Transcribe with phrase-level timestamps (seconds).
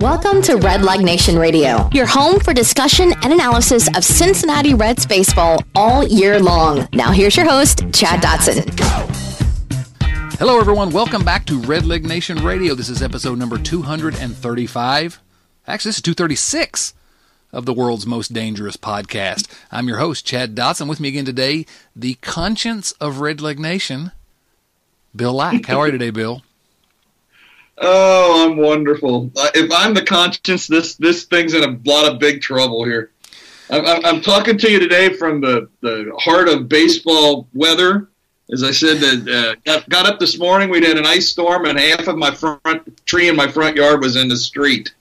[0.00, 5.04] Welcome to Red Leg Nation Radio, your home for discussion and analysis of Cincinnati Reds
[5.04, 6.86] baseball all year long.
[6.92, 8.78] Now, here's your host, Chad Dotson.
[10.38, 10.90] Hello, everyone.
[10.90, 12.76] Welcome back to Red Leg Nation Radio.
[12.76, 15.20] This is episode number 235.
[15.66, 16.94] Actually, this is 236
[17.52, 19.48] of the world's most dangerous podcast.
[19.72, 20.88] I'm your host, Chad Dotson.
[20.88, 24.12] With me again today, the conscience of Red Leg Nation,
[25.16, 25.66] Bill Lack.
[25.66, 26.44] How are you today, Bill?
[27.80, 29.30] Oh, I'm wonderful.
[29.36, 33.12] Uh, If I'm the conscience, this this thing's in a lot of big trouble here.
[33.70, 38.08] I'm, I'm, I'm talking to you today from the, the heart of baseball weather.
[38.50, 40.70] As I said, that uh, got, got up this morning.
[40.70, 44.00] We had an ice storm, and half of my front tree in my front yard
[44.00, 44.94] was in the street.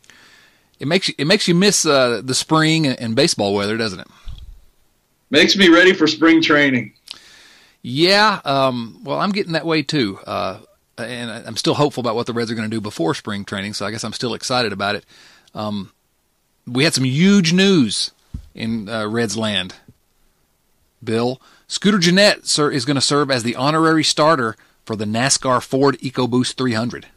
[0.80, 4.02] It makes you it makes you miss uh, the spring and, and baseball weather, doesn't
[4.02, 4.08] it?
[5.30, 6.94] Makes me ready for spring training.
[7.82, 8.42] Yeah.
[8.44, 10.60] Um, well, I'm getting that way too, uh,
[10.98, 13.74] and I'm still hopeful about what the Reds are going to do before spring training.
[13.74, 15.06] So I guess I'm still excited about it.
[15.54, 15.92] Um,
[16.66, 18.12] we had some huge news
[18.54, 19.76] in uh, Reds land.
[21.04, 25.62] Bill Scooter Gennett sir, is going to serve as the honorary starter for the NASCAR
[25.64, 27.08] Ford EcoBoost 300.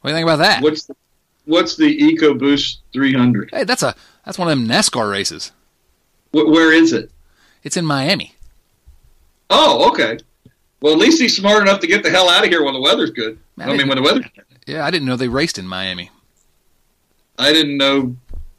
[0.00, 0.62] What do you think about that?
[0.62, 0.96] What's the,
[1.44, 3.50] what's the EcoBoost 300?
[3.52, 5.52] Hey, that's a that's one of them NASCAR races.
[6.30, 7.10] Wh- where is it?
[7.62, 8.34] It's in Miami.
[9.50, 10.18] Oh, okay.
[10.80, 12.80] Well, at least he's smart enough to get the hell out of here when the
[12.80, 13.38] weather's good.
[13.56, 14.24] Man, I mean, when the weather.
[14.66, 16.10] Yeah, I didn't know they raced in Miami.
[17.38, 18.16] I didn't know.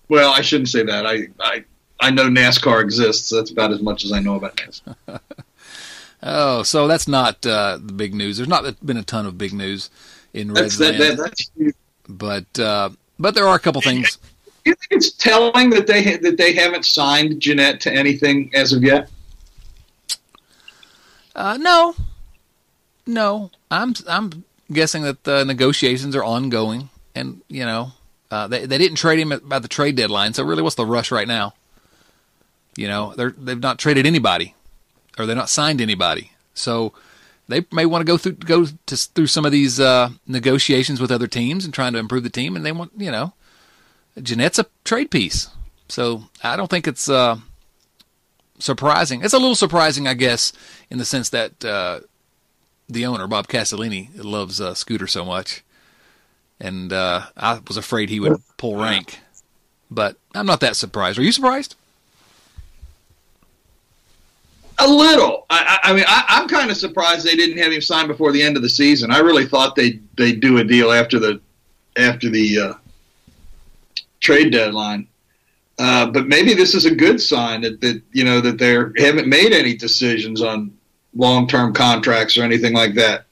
[0.10, 1.06] Well, I shouldn't say that.
[1.06, 1.64] I I
[2.00, 3.30] I know NASCAR exists.
[3.30, 4.96] That's about as much as I know about NASCAR.
[6.24, 8.38] Oh, so that's not uh, the big news.
[8.38, 9.90] There's not been a ton of big news
[10.34, 11.52] in That's Reds that, that, that's.
[11.56, 11.74] You
[12.08, 14.18] but uh, but there are a couple things.
[14.66, 18.74] You think it's telling that they ha- that they haven't signed Gennett to anything as
[18.74, 19.10] of yet?
[21.34, 21.96] Uh, no,
[23.06, 27.94] no, I'm I'm guessing that the negotiations are ongoing, and you know
[28.30, 30.34] uh, they they didn't trade him about the trade deadline.
[30.34, 31.54] So really, what's the rush right now?
[32.76, 34.56] You know, they're they've not traded anybody,
[35.18, 36.32] or they're not signed anybody.
[36.54, 36.94] So
[37.48, 41.12] they may want to go through go to, through some of these uh, negotiations with
[41.12, 42.56] other teams and trying to improve the team.
[42.56, 43.34] And they want you know,
[44.22, 45.50] Gennett's a trade piece,
[45.90, 47.38] so I don't think it's uh,
[48.60, 49.24] surprising.
[49.24, 50.54] It's a little surprising, I guess,
[50.90, 52.00] in the sense that uh,
[52.92, 55.64] the owner Bob Castellini loves uh, Scooter so much,
[56.60, 59.20] and uh, I was afraid he would pull rank.
[59.90, 61.18] But I'm not that surprised.
[61.18, 61.76] Are you surprised?
[64.78, 65.46] A little.
[65.50, 68.42] I, I mean, I, I'm kind of surprised they didn't have him signed before the
[68.42, 69.12] end of the season.
[69.12, 71.42] I really thought they they do a deal after the
[71.98, 72.74] after the uh,
[74.20, 75.08] trade deadline.
[75.80, 78.74] Uh, but maybe this is a good sign that, that you know that they
[79.04, 80.72] haven't made any decisions on
[81.14, 83.26] long term contracts or anything like that.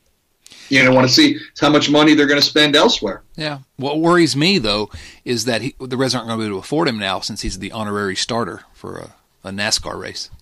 [0.70, 3.24] You know, want to see how much money they're going to spend elsewhere.
[3.36, 3.60] Yeah.
[3.78, 4.90] What worries me though
[5.26, 7.42] is that he, the Reds aren't going to be able to afford him now since
[7.42, 10.30] he's the honorary starter for a, a NASCAR race.
[10.32, 10.38] I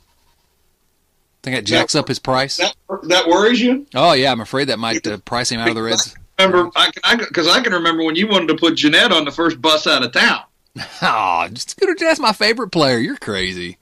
[1.43, 2.57] Think that jacks up his price?
[2.57, 3.85] That that worries you?
[3.95, 6.13] Oh yeah, I'm afraid that might uh, price him out of the Reds.
[6.39, 9.31] Remember, I can because I, can remember when you wanted to put Gennett on the
[9.31, 10.41] first bus out of town.
[11.01, 12.99] Oh, Scooter That's my favorite player.
[12.99, 13.77] You're crazy.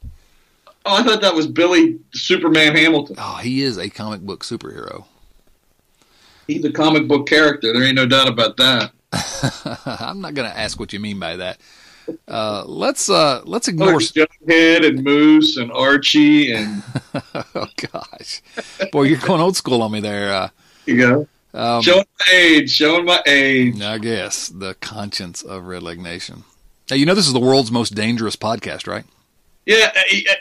[0.85, 3.15] Oh, I thought that was Billy Superman Hamilton.
[3.19, 5.05] Oh, he is a comic book superhero.
[6.47, 7.73] He's a comic book character.
[7.73, 8.91] There ain't no doubt about that.
[9.99, 11.59] I'm not going to ask what you mean by that.
[12.27, 13.93] Uh, let's uh, let's ignore.
[13.93, 16.83] Jughead and Moose and Archie and
[17.55, 18.43] oh gosh,
[18.91, 20.31] boy, you're going old school on me there.
[20.31, 20.49] Uh,
[20.85, 23.81] you go um, showing my age, showing my age.
[23.81, 26.43] I guess the conscience of Red Leg Nation.
[26.91, 29.05] Now you know this is the world's most dangerous podcast, right?
[29.65, 29.91] Yeah,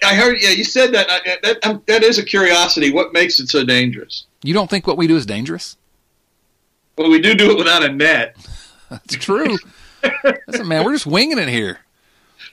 [0.03, 0.37] I, heard.
[0.41, 1.09] Yeah, you said that.
[1.43, 2.93] That um, that is a curiosity.
[2.93, 4.27] What makes it so dangerous?
[4.43, 5.77] You don't think what we do is dangerous?
[6.99, 8.37] Well, we do do it without a net.
[8.91, 9.57] That's true.
[10.47, 11.79] Listen, man, we're just winging it here.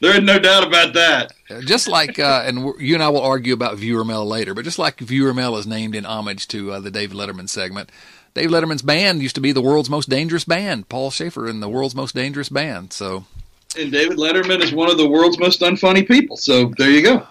[0.01, 1.33] There is no doubt about that.
[1.65, 4.79] Just like, uh, and you and I will argue about viewer mail later, but just
[4.79, 7.91] like viewer mail is named in homage to uh, the David Letterman segment,
[8.33, 10.89] Dave Letterman's band used to be the world's most dangerous band.
[10.89, 12.93] Paul Shaffer in the world's most dangerous band.
[12.93, 13.25] So,
[13.77, 16.35] And David Letterman is one of the world's most unfunny people.
[16.37, 17.25] So there you go.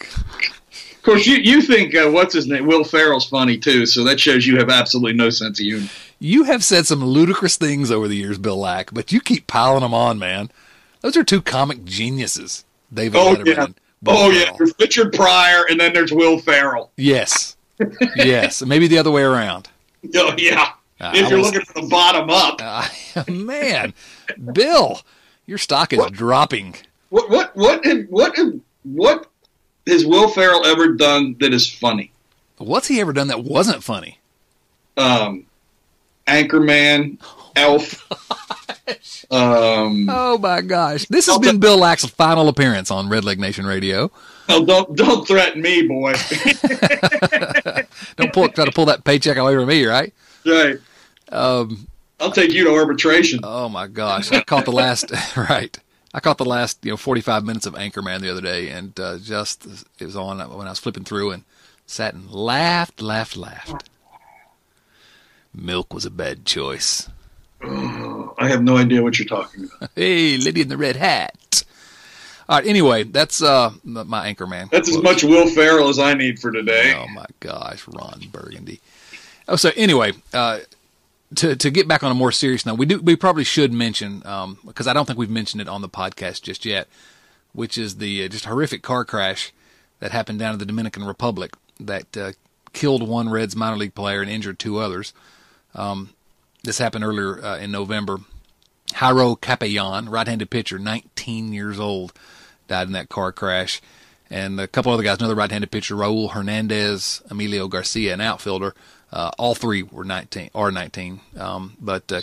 [0.00, 2.66] Of course, you you think uh, what's his name?
[2.66, 3.86] Will Ferrell's funny too.
[3.86, 5.86] So that shows you have absolutely no sense of humor.
[6.18, 9.82] you have said some ludicrous things over the years, Bill Lack, but you keep piling
[9.82, 10.50] them on, man.
[11.02, 13.46] Those are two comic geniuses, David Oh, Letterman.
[13.46, 13.64] yeah.
[13.66, 16.90] and Will Oh yeah, there's Richard Pryor, and then there's Will Ferrell.
[16.96, 17.56] Yes.
[18.16, 18.62] yes.
[18.62, 19.68] Maybe the other way around.
[20.14, 20.72] Oh yeah.
[21.00, 23.92] Uh, if I you're was- looking from the bottom up, Uh, man,
[24.52, 25.00] Bill,
[25.46, 26.74] your stock is dropping.
[27.10, 29.26] what what what have- what have- what
[29.86, 32.10] has Will Ferrell ever done that is funny?
[32.58, 34.18] What's he ever done that wasn't funny?
[34.96, 35.44] Um,
[36.26, 37.18] Anchorman,
[37.56, 38.02] Elf.
[39.28, 41.06] Um, Oh my gosh!
[41.06, 44.12] This has I'll been ta- Bill Lack's final appearance on Red Leg Nation Radio.
[44.48, 46.12] oh, don't don't threaten me, boy.
[48.16, 50.14] Don't pull, try to pull that paycheck away from me, right?
[50.44, 50.76] right.
[51.30, 51.88] Um,
[52.20, 53.40] I'll take you to arbitration.
[53.42, 54.32] oh my gosh!
[54.32, 55.78] I caught the last right.
[56.14, 59.18] I caught the last you know 45 minutes of Anchorman the other day, and uh,
[59.18, 59.66] just
[59.98, 61.44] it was on when I was flipping through and
[61.86, 63.88] sat and laughed, laughed, laughed.
[65.54, 67.08] Milk was a bad choice.
[67.62, 69.90] I have no idea what you're talking about.
[69.94, 71.64] Hey, lady in the red hat.
[72.48, 72.66] All right.
[72.66, 74.70] Anyway, that's uh my Anchorman.
[74.70, 76.94] That's as much Will Ferrell as I need for today.
[76.96, 78.80] Oh my gosh, Ron Burgundy.
[79.48, 80.60] Oh, so anyway, uh,
[81.34, 84.24] to to get back on a more serious note, we do we probably should mention
[84.26, 86.88] um, because I don't think we've mentioned it on the podcast just yet,
[87.52, 89.52] which is the uh, just horrific car crash
[89.98, 92.32] that happened down in the Dominican Republic that uh,
[92.72, 95.12] killed one Reds minor league player and injured two others.
[95.74, 96.10] Um,
[96.62, 98.18] this happened earlier uh, in November.
[98.92, 102.12] Jairo Capellan, right-handed pitcher, 19 years old,
[102.68, 103.80] died in that car crash.
[104.30, 108.74] And a couple other guys, another right-handed pitcher, Raul Hernandez, Emilio Garcia, an outfielder.
[109.12, 111.20] Uh, all three were 19, or 19.
[111.38, 112.22] Um, but uh,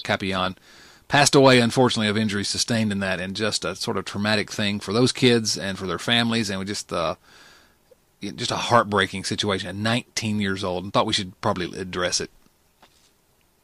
[1.08, 4.80] passed away, unfortunately, of injuries sustained in that, and just a sort of traumatic thing
[4.80, 7.16] for those kids and for their families, and we just uh,
[8.22, 9.70] just a heartbreaking situation.
[9.70, 12.30] At 19 years old, and thought we should probably address it.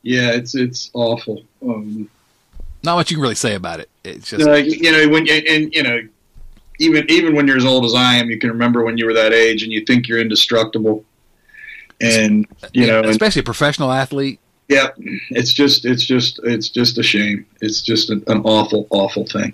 [0.01, 1.43] Yeah, it's it's awful.
[1.61, 2.09] Um,
[2.83, 3.89] Not much you can really say about it.
[4.03, 6.01] It's just you know when you, and you know
[6.79, 9.13] even even when you're as old as I am, you can remember when you were
[9.13, 11.03] that age and you think you're indestructible.
[12.01, 14.39] And you know, and, especially a professional athlete.
[14.67, 14.89] yeah,
[15.29, 17.45] it's just it's just it's just a shame.
[17.61, 19.53] It's just an, an awful awful thing.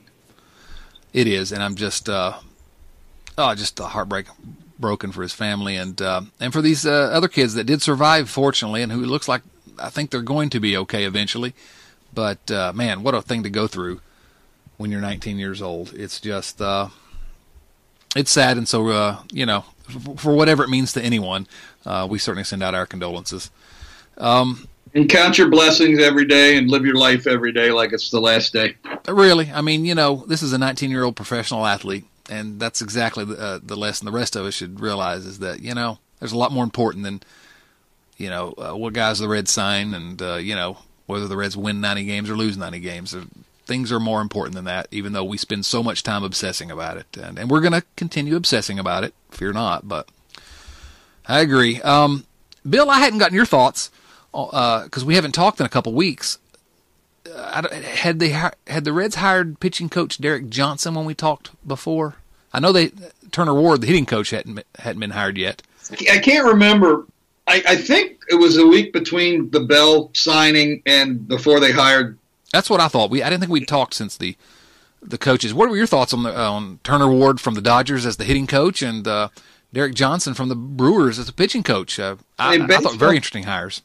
[1.14, 2.34] It is, and I'm just uh,
[3.38, 4.28] oh, just a heartbreak
[4.78, 8.30] broken for his family and uh, and for these uh, other kids that did survive,
[8.30, 9.42] fortunately, and who it looks like
[9.80, 11.54] I think they're going to be okay eventually.
[12.14, 14.02] But uh, man, what a thing to go through
[14.78, 15.94] when you're 19 years old.
[15.94, 16.90] It's just uh,
[18.16, 21.48] it's sad, and so uh, you know, f- for whatever it means to anyone,
[21.86, 23.52] uh, we certainly send out our condolences.
[24.18, 28.10] Um, And count your blessings every day and live your life every day like it's
[28.12, 28.76] the last day.
[29.08, 32.82] Really, I mean, you know, this is a 19 year old professional athlete, and that's
[32.82, 36.00] exactly the, uh, the lesson the rest of us should realize is that, you know,
[36.20, 37.22] there's a lot more important than,
[38.18, 40.78] you know, uh, what guys the red sign and, uh, you know,
[41.08, 43.16] whether the Reds win 90 games or lose 90 games.
[43.66, 46.98] Things are more important than that, even though we spend so much time obsessing about
[46.98, 47.18] it.
[47.18, 50.08] And, and we're going to continue obsessing about it, fear not, but
[51.28, 51.82] I agree.
[51.82, 52.26] Um,
[52.68, 53.90] Bill, I hadn't gotten your thoughts
[54.32, 56.38] because we haven't talked in a couple weeks.
[57.34, 62.16] Uh, had they had the Reds hired pitching coach Derek Johnson when we talked before?
[62.54, 62.92] I know they
[63.32, 65.62] Turner Ward, the hitting coach, hadn't been- hadn't been hired yet.
[66.10, 67.06] I can't remember.
[67.48, 72.18] I, I think it was a week between the Bell signing and before they hired.
[72.52, 73.10] That's what I thought.
[73.10, 74.36] We I didn't think we'd talked since the
[75.02, 75.54] the coaches.
[75.54, 78.48] What were your thoughts on the on Turner Ward from the Dodgers as the hitting
[78.48, 79.30] coach and uh,
[79.76, 82.00] Derek Johnson from the Brewers as a pitching coach?
[82.00, 83.82] Uh, I, I thought very interesting hires.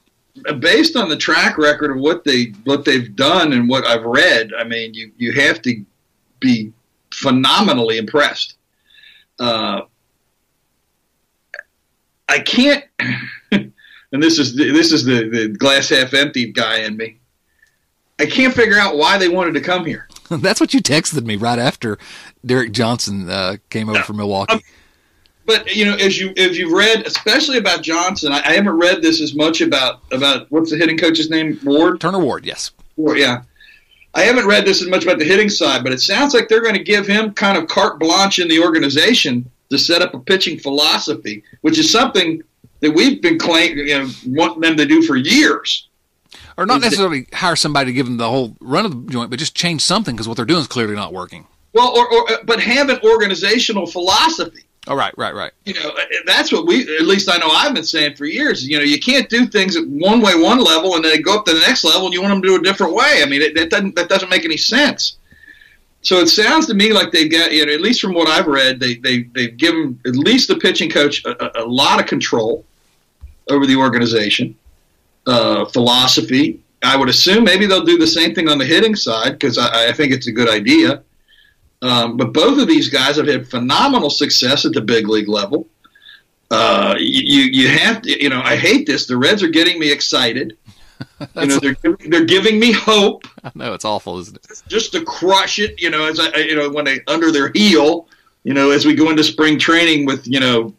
[0.60, 4.52] Based on the track record of what they what they've done and what I've read,
[4.56, 5.84] I mean, you you have to
[6.38, 6.72] be
[7.12, 8.56] phenomenally impressed.
[9.40, 9.82] Uh,
[12.28, 12.84] I can't,
[13.50, 13.72] and
[14.12, 17.18] this is the, this is the, the glass half empty guy in me.
[18.20, 20.06] I can't figure out why they wanted to come here.
[20.30, 21.98] That's what you texted me right after
[22.46, 24.62] Derek Johnson uh, came over from Milwaukee.
[25.46, 29.02] But you know, as you as you've read, especially about Johnson, I, I haven't read
[29.02, 32.00] this as much about about what's the hitting coach's name, Ward.
[32.00, 32.70] Turner Ward, yes.
[32.96, 33.42] Ward, yeah.
[34.14, 36.62] I haven't read this as much about the hitting side, but it sounds like they're
[36.62, 40.18] going to give him kind of carte blanche in the organization to set up a
[40.18, 42.42] pitching philosophy, which is something
[42.80, 45.88] that we've been claiming, you know, wanting them to do for years.
[46.56, 49.38] Or not necessarily hire somebody to give them the whole run of the joint, but
[49.38, 51.46] just change something because what they're doing is clearly not working.
[51.72, 54.64] Well, or, or but have an organizational philosophy.
[54.86, 55.52] Oh, right, right, right.
[55.66, 55.92] you know
[56.24, 58.98] that's what we at least i know i've been saying for years you know you
[58.98, 62.06] can't do things one way one level and then go up to the next level
[62.06, 63.20] and you want them to do a different way.
[63.22, 65.18] I mean it, that doesn't that doesn't make any sense.
[66.02, 68.46] So it sounds to me like they've got you know at least from what i've
[68.46, 72.06] read they, they they've given at least the pitching coach a, a, a lot of
[72.06, 72.64] control
[73.50, 74.56] over the organization
[75.26, 76.60] uh, philosophy.
[76.82, 79.88] I would assume maybe they'll do the same thing on the hitting side because I,
[79.88, 81.02] I think it's a good idea
[81.82, 85.66] um, but both of these guys have had phenomenal success at the big league level.
[86.50, 89.06] Uh, you you have to you know I hate this.
[89.06, 90.56] The Reds are getting me excited.
[91.36, 94.62] you know they're giving- they're giving me hope I know it's awful, isn't it?
[94.68, 95.80] just to crush it.
[95.80, 98.06] You know as I you know when they under their heel.
[98.44, 100.74] You know as we go into spring training with you know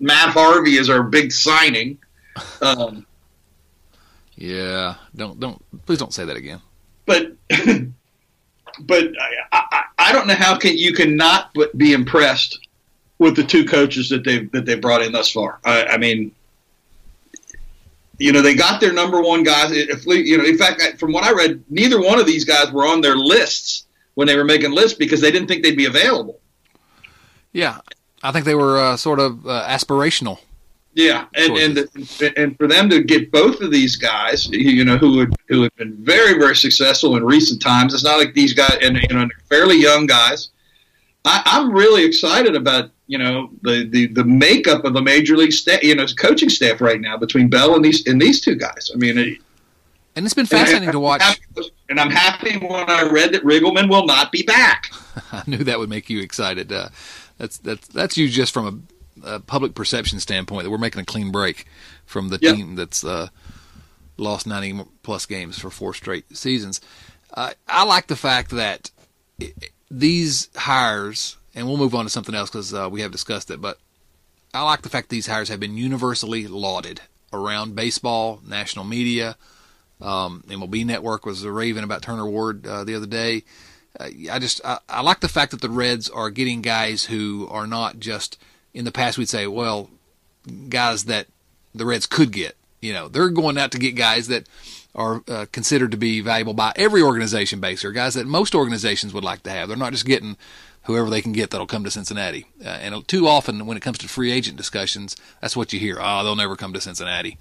[0.00, 1.98] Matt Harvey is our big signing.
[2.62, 3.06] Um,
[4.36, 4.96] Yeah.
[5.14, 6.60] Don't don't please don't say that again.
[7.06, 7.32] but
[8.80, 9.04] but
[9.52, 12.58] I, I, I don't know how can you can not but be impressed
[13.18, 15.60] with the two coaches that they've that they brought in thus far.
[15.64, 16.32] I, I mean,
[18.18, 19.70] you know, they got their number one guys.
[19.72, 22.86] If you know, in fact, from what I read, neither one of these guys were
[22.86, 26.40] on their lists when they were making lists because they didn't think they'd be available.
[27.52, 27.78] Yeah,
[28.22, 30.38] I think they were uh, sort of uh, aspirational.
[30.94, 34.96] Yeah, and and the, and for them to get both of these guys, you know,
[34.96, 37.94] who would who have been very very successful in recent times.
[37.94, 40.50] It's not like these guys, and you know, fairly young guys.
[41.24, 45.52] I, I'm really excited about you know the, the, the makeup of the major league
[45.52, 48.90] staff, you know, coaching staff right now between Bell and these and these two guys.
[48.94, 49.38] I mean, it,
[50.14, 51.40] and it's been fascinating to watch.
[51.88, 54.92] And I'm happy when I read that Riggleman will not be back.
[55.32, 56.72] I knew that would make you excited.
[56.72, 56.90] Uh,
[57.36, 58.86] that's that's that's you just from
[59.22, 61.66] a, public perception standpoint that we're making a clean break
[62.06, 62.56] from the yep.
[62.56, 63.28] team that's uh,
[64.16, 66.80] lost 90 plus games for four straight seasons.
[67.32, 68.90] Uh, I like the fact that
[69.38, 73.50] it, these hires and we'll move on to something else because uh, we have discussed
[73.50, 73.60] it.
[73.60, 73.78] But
[74.52, 77.00] I like the fact these hires have been universally lauded
[77.32, 79.36] around baseball, national media.
[80.00, 83.44] Um, MLB Network was raving about Turner Ward uh, the other day.
[83.98, 87.46] Uh, I just I, I, like the fact that the Reds are getting guys who
[87.50, 88.38] are not just
[88.74, 89.88] in the past we'd say well
[90.68, 91.26] guys that
[91.74, 92.56] the Reds could get.
[92.80, 94.46] You know they're going out to get guys that
[94.94, 99.12] are uh, considered to be valuable by every organization base or guys that most organizations
[99.12, 99.68] would like to have.
[99.68, 100.36] They're not just getting
[100.84, 102.46] whoever they can get that'll come to Cincinnati.
[102.64, 105.98] Uh, and too often, when it comes to free agent discussions, that's what you hear.
[106.00, 107.38] Oh, they'll never come to Cincinnati.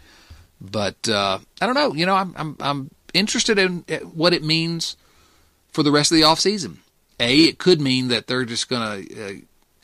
[0.60, 1.94] But uh, I don't know.
[1.94, 4.96] You know, I'm I'm, I'm interested in uh, what it means
[5.72, 6.80] for the rest of the off season.
[7.20, 9.34] A, it could mean that they're just going to uh,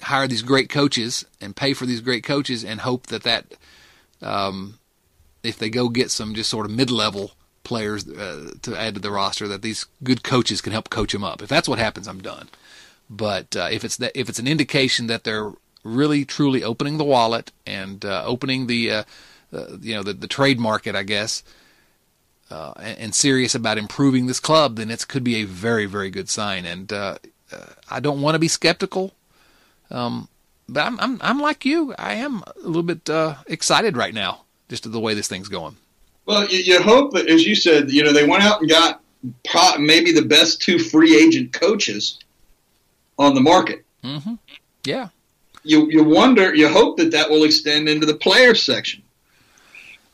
[0.01, 3.46] hire these great coaches and pay for these great coaches and hope that that
[4.22, 4.79] um,
[5.44, 7.32] if they go get some just sort of mid-level
[7.63, 11.24] players uh, to add to the roster, that these good coaches can help coach them
[11.24, 11.41] up.
[11.41, 12.50] If that's what happens, I'm done.
[13.10, 15.53] But uh, if it's that, if it's an indication that they're
[15.84, 19.03] really truly opening the wallet and uh, opening the uh,
[19.82, 21.44] you know the, the trade market, I guess,
[22.51, 26.10] uh, and, and, serious about improving this club, then it could be a very very
[26.10, 26.65] good sign.
[26.65, 27.18] And uh,
[27.51, 29.13] uh, I don't want to be skeptical,
[29.91, 30.27] um,
[30.67, 31.93] but I'm, I'm I'm like you.
[31.98, 33.10] I am a little bit
[33.48, 35.75] excited right now, just the way this thing's going.
[36.25, 39.01] Well, you, you hope, as you said, you know they went out and got
[39.79, 42.19] maybe the best two free agent coaches
[43.17, 43.84] on the market.
[44.03, 44.36] Mm-hmm.
[44.86, 45.10] Yeah.
[45.63, 49.03] You you wonder, you hope that that will extend into the player section.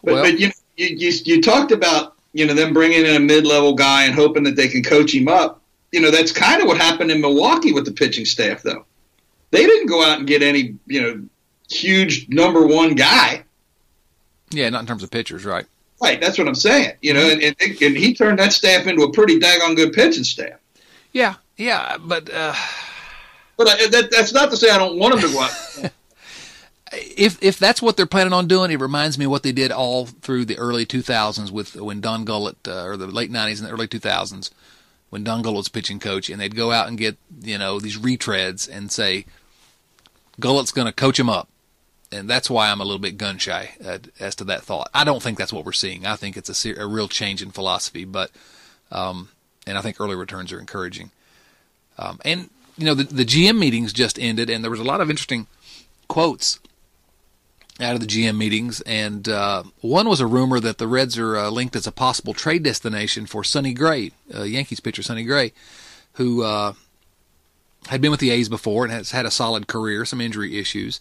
[0.04, 3.20] But, well, but you, you, you you talked about you know them bringing in a
[3.20, 5.62] mid level guy and hoping that they can coach him up.
[5.92, 8.86] You know that's kind of what happened in Milwaukee with the pitching staff, though.
[9.56, 11.24] They didn't go out and get any you know
[11.70, 13.46] huge number one guy.
[14.52, 15.66] Yeah, not in terms of pitchers, right?
[16.02, 16.98] Right, that's what I'm saying.
[17.02, 20.26] You know, and, and, and he turned that staff into a pretty daggone good pitching
[20.26, 20.60] staff.
[21.14, 22.54] Yeah, yeah, but uh,
[23.56, 25.92] but I, that, that's not to say I don't want him to go out.
[26.92, 29.72] if if that's what they're planning on doing, it reminds me of what they did
[29.72, 33.68] all through the early 2000s with when Don Gullett, uh, or the late 90s and
[33.68, 34.52] the early 2000s,
[35.10, 37.98] when Don Gullett was pitching coach, and they'd go out and get you know these
[37.98, 39.26] retreads and say,
[40.40, 41.48] Gullett's going to coach him up,
[42.12, 44.90] and that's why I'm a little bit gun shy uh, as to that thought.
[44.94, 46.06] I don't think that's what we're seeing.
[46.06, 48.32] I think it's a, a real change in philosophy, but
[48.92, 49.30] um,
[49.66, 51.12] and I think early returns are encouraging.
[51.98, 55.02] Um, and you know, the, the GM meetings just ended, and there was a lot
[55.02, 55.48] of interesting
[56.08, 56.60] quotes
[57.80, 61.38] out of the GM meetings, and uh, one was a rumor that the Reds are
[61.38, 65.52] uh, linked as a possible trade destination for Sonny Gray, uh, Yankees pitcher Sonny Gray,
[66.14, 66.74] who uh,
[67.88, 71.00] had been with the A's before and has had a solid career, some injury issues,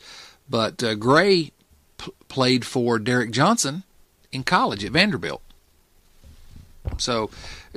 [0.49, 1.53] but uh, Gray
[1.99, 3.85] p- played for Derek Johnson
[4.33, 5.43] in college at Vanderbilt.
[6.99, 7.31] So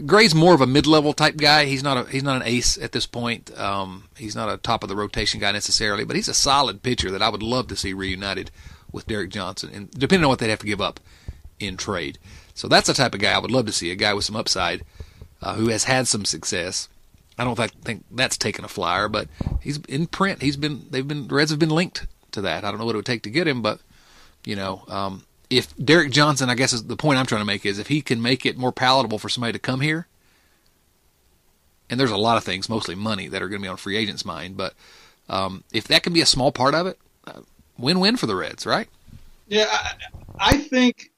[0.05, 1.65] Gray's more of a mid-level type guy.
[1.65, 3.57] He's not a he's not an ace at this point.
[3.57, 7.09] Um, he's not a top of the rotation guy necessarily, but he's a solid pitcher
[7.11, 8.51] that I would love to see reunited
[8.91, 10.99] with Derek Johnson, and depending on what they'd have to give up
[11.59, 12.19] in trade.
[12.53, 14.35] So that's the type of guy I would love to see, a guy with some
[14.35, 14.83] upside
[15.41, 16.89] uh, who has had some success.
[17.37, 19.27] I don't think, that's taken a flyer, but
[19.61, 20.41] he's in print.
[20.41, 22.63] He's been they've been the Reds have been linked to that.
[22.63, 23.79] I don't know what it would take to get him, but
[24.43, 27.65] you know, um, if Derek Johnson, I guess is the point I'm trying to make
[27.65, 30.07] is if he can make it more palatable for somebody to come here,
[31.89, 33.97] and there's a lot of things, mostly money, that are going to be on free
[33.97, 34.73] agents' mind, but
[35.29, 37.41] um, if that can be a small part of it, uh,
[37.77, 38.87] win-win for the Reds, right?
[39.47, 39.93] Yeah, I,
[40.39, 41.11] I think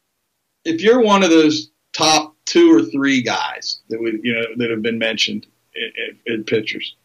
[0.66, 4.70] if you're one of those top two or three guys that would you know that
[4.70, 5.48] have been mentioned
[5.80, 6.96] in, in, pitchers,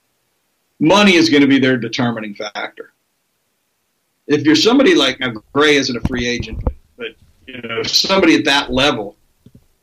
[0.80, 2.92] money is going to be their determining factor.
[4.26, 6.62] If you're somebody like now, Gray isn't a free agent,
[6.96, 7.08] but
[7.46, 9.16] you know, somebody at that level,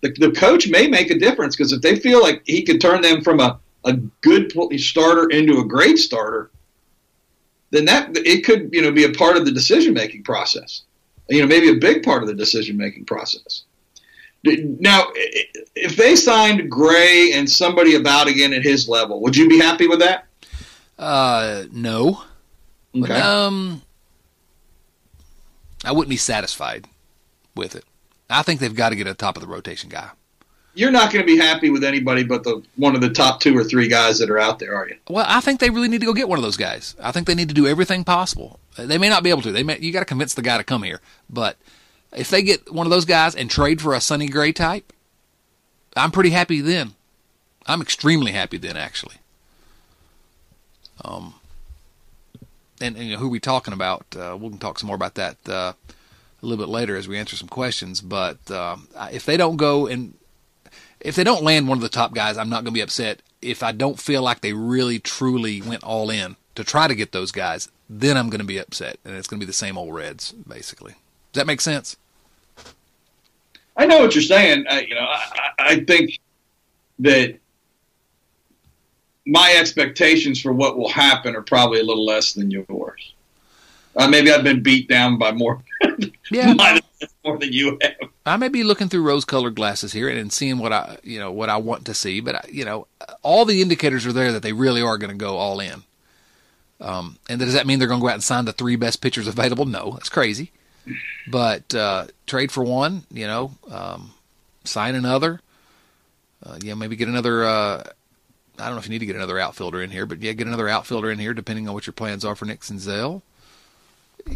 [0.02, 3.02] the, the coach may make a difference because if they feel like he could turn
[3.02, 6.50] them from a, a good starter into a great starter,
[7.72, 10.84] then that it could you know be a part of the decision making process.
[11.30, 13.64] You know, maybe a big part of the decision making process.
[14.44, 15.08] Now,
[15.76, 19.88] if they signed Gray and somebody about again at his level, would you be happy
[19.88, 20.26] with that?
[20.98, 22.24] Uh, no.
[22.96, 23.08] Okay.
[23.08, 23.82] But, um,
[25.86, 26.88] I wouldn't be satisfied
[27.56, 27.86] with it.
[28.30, 30.10] I think they've got to get a top of the rotation guy.
[30.74, 33.58] You're not going to be happy with anybody but the one of the top two
[33.58, 34.96] or three guys that are out there, are you?
[35.10, 36.96] Well, I think they really need to go get one of those guys.
[37.02, 38.60] I think they need to do everything possible.
[38.78, 39.52] They may not be able to.
[39.52, 39.80] They may.
[39.80, 41.02] You got to convince the guy to come here.
[41.30, 41.58] But
[42.16, 44.94] if they get one of those guys and trade for a Sonny Gray type,
[45.96, 46.94] I'm pretty happy then.
[47.68, 49.16] I'm extremely happy then, actually.
[51.04, 51.36] Um,
[52.80, 54.06] and, and who we talking about?
[54.16, 57.18] Uh, we can talk some more about that uh, a little bit later as we
[57.18, 58.02] answer some questions.
[58.02, 58.78] But uh,
[59.12, 60.16] if they don't go and
[61.00, 63.22] if they don't land one of the top guys, I'm not going to be upset.
[63.42, 67.12] If I don't feel like they really truly went all in to try to get
[67.12, 69.78] those guys, then I'm going to be upset, and it's going to be the same
[69.78, 70.96] old Reds, basically.
[71.32, 71.98] Does that make sense?
[73.78, 74.66] I know what you're saying.
[74.70, 76.20] I, you know, I, I think
[77.00, 77.40] that
[79.26, 83.14] my expectations for what will happen are probably a little less than yours.
[83.96, 85.62] Uh, maybe I've been beat down by more,
[86.32, 86.54] yeah,
[87.26, 88.10] more than you have.
[88.26, 91.50] I may be looking through rose-colored glasses here and seeing what I, you know, what
[91.50, 92.20] I want to see.
[92.20, 92.88] But I, you know,
[93.22, 95.84] all the indicators are there that they really are going to go all in.
[96.80, 99.02] Um, and does that mean they're going to go out and sign the three best
[99.02, 99.66] pitchers available?
[99.66, 100.52] No, that's crazy.
[101.28, 104.12] But uh, trade for one, you know, um,
[104.64, 105.42] sign another.
[106.44, 107.44] Uh, yeah, maybe get another.
[107.44, 107.84] Uh,
[108.58, 110.48] I don't know if you need to get another outfielder in here, but yeah, get
[110.48, 113.22] another outfielder in here, depending on what your plans are for Nick Senzel.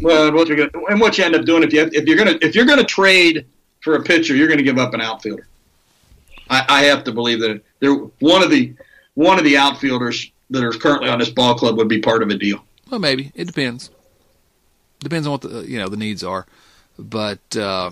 [0.02, 2.16] Well, and what you're gonna, and what you end up doing if you if you're
[2.16, 3.46] gonna if you're gonna trade
[3.80, 5.46] for a pitcher, you're gonna give up an outfielder.
[6.48, 8.74] I, I have to believe that they're one of the
[9.14, 12.28] one of the outfielders that are currently on this ball club would be part of
[12.30, 12.64] a deal.
[12.90, 13.90] Well, maybe it depends.
[15.00, 16.46] Depends on what the you know the needs are,
[16.98, 17.90] but uh,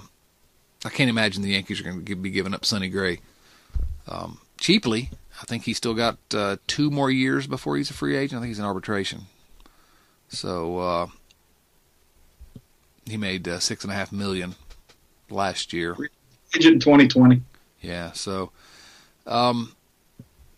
[0.85, 3.21] I can't imagine the Yankees are going to be giving up Sonny Gray
[4.09, 5.11] um, cheaply.
[5.40, 8.38] I think he's still got uh, two more years before he's a free agent.
[8.38, 9.23] I think he's in arbitration.
[10.29, 11.07] So uh,
[13.07, 14.55] he made uh, six and a half million
[15.31, 15.97] last year.
[16.55, 17.43] Agent in 2020.
[17.81, 18.12] Yeah.
[18.12, 18.51] So,
[19.27, 19.75] um,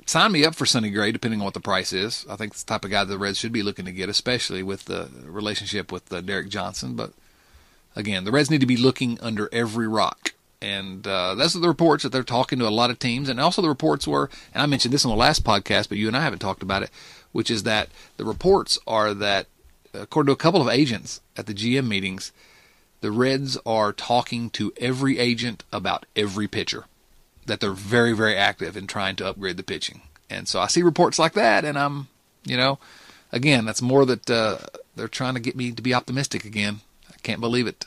[0.07, 2.25] sign me up for Sonny Gray, depending on what the price is.
[2.31, 4.63] I think it's the type of guy the Reds should be looking to get, especially
[4.63, 6.95] with the relationship with uh, Derek Johnson.
[6.95, 7.13] But
[7.95, 10.33] again, the Reds need to be looking under every rock.
[10.63, 13.29] And uh, those are the reports that they're talking to a lot of teams.
[13.29, 16.07] And also the reports were, and I mentioned this on the last podcast, but you
[16.07, 16.91] and I haven't talked about it,
[17.33, 19.47] which is that the reports are that,
[19.93, 22.33] according to a couple of agents at the GM meetings,
[23.01, 26.87] the Reds are talking to every agent about every pitcher
[27.47, 30.03] that they're very, very active in trying to upgrade the pitching.
[30.29, 32.09] And so I see reports like that, and I'm,
[32.45, 32.79] you know,
[33.33, 34.59] again, that's more that uh,
[34.97, 36.81] they're trying to get me to be optimistic again.
[37.09, 37.87] I can't believe it.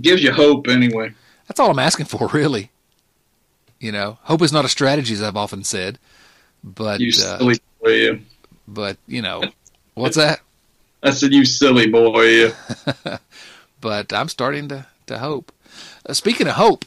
[0.00, 1.14] Gives you hope, anyway.
[1.46, 2.70] That's all I'm asking for, really.
[3.78, 5.98] You know, hope is not a strategy, as I've often said.
[6.62, 8.20] But you uh, silly boy, you.
[8.66, 9.44] But you know,
[9.94, 10.40] what's that?
[11.02, 12.52] I said, "You silly boy."
[13.84, 15.52] But I'm starting to to hope.
[16.06, 16.86] Uh, speaking of hope,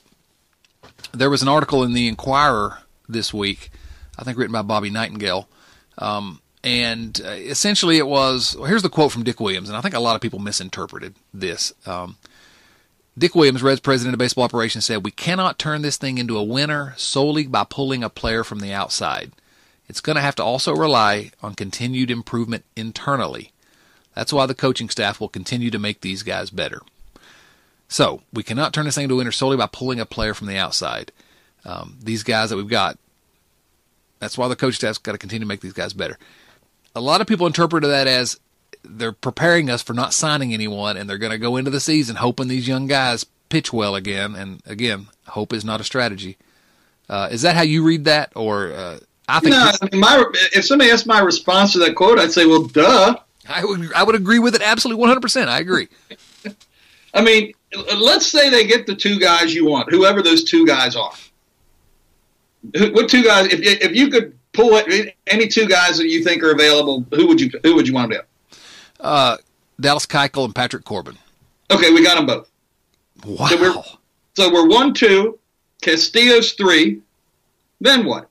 [1.14, 3.72] there was an article in the Enquirer this week,
[4.18, 5.48] I think written by Bobby Nightengale.
[5.98, 9.82] Um, and uh, essentially it was well, here's the quote from Dick Williams, and I
[9.82, 11.74] think a lot of people misinterpreted this.
[11.86, 12.18] Um,
[13.18, 16.44] Dick Williams, Reds president of baseball operations, said, We cannot turn this thing into a
[16.44, 19.32] winner solely by pulling a player from the outside.
[19.88, 23.54] It's going to have to also rely on continued improvement internally.
[24.14, 26.82] That's why the coaching staff will continue to make these guys better.
[27.88, 30.48] So we cannot turn this thing into a winner solely by pulling a player from
[30.48, 31.12] the outside.
[31.66, 32.98] Um, these guys that we've got,
[34.20, 36.18] that's why the coach staff's got to continue to make these guys better.
[36.96, 38.40] A lot of people interpret that as
[38.84, 42.16] they're preparing us for not signing anyone, and they're going to go into the season
[42.16, 44.36] hoping these young guys pitch well again.
[44.36, 46.38] And again, hope is not a strategy.
[47.10, 49.52] Uh, is that how you read that, or uh, I think?
[49.52, 52.64] No, I mean, my, if somebody asked my response to that quote, I'd say, "Well,
[52.64, 53.16] duh."
[53.48, 55.50] I would I would agree with it absolutely one hundred percent.
[55.50, 55.88] I agree.
[57.14, 60.96] I mean, let's say they get the two guys you want, whoever those two guys
[60.96, 61.14] are.
[62.74, 63.52] What two guys?
[63.52, 67.28] If if you could pull it, any two guys that you think are available, who
[67.28, 68.58] would you who would you want to be?
[69.00, 69.38] Uh,
[69.80, 71.18] Dallas Keuchel and Patrick Corbin.
[71.70, 72.50] Okay, we got them both.
[73.26, 73.48] Wow.
[73.48, 73.84] So we're,
[74.36, 75.40] so we're one, two,
[75.82, 77.02] Castillo's three.
[77.80, 78.30] Then what?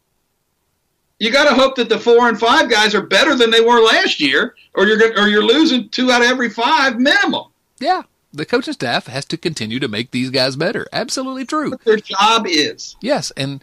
[1.19, 3.81] You got to hope that the four and five guys are better than they were
[3.81, 7.45] last year, or you're or you're losing two out of every five minimum.
[7.79, 8.03] Yeah,
[8.37, 10.87] the coaching staff has to continue to make these guys better.
[10.93, 11.71] Absolutely true.
[11.71, 12.97] What their job is.
[13.01, 13.63] Yes, and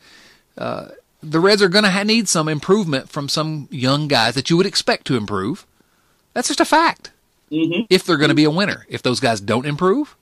[0.57, 0.89] uh,
[1.21, 4.65] the Reds are going to need some improvement from some young guys that you would
[4.65, 5.65] expect to improve.
[6.33, 7.11] That's just a fact.
[7.51, 7.83] Mm-hmm.
[7.89, 10.15] If they're going to be a winner, if those guys don't improve,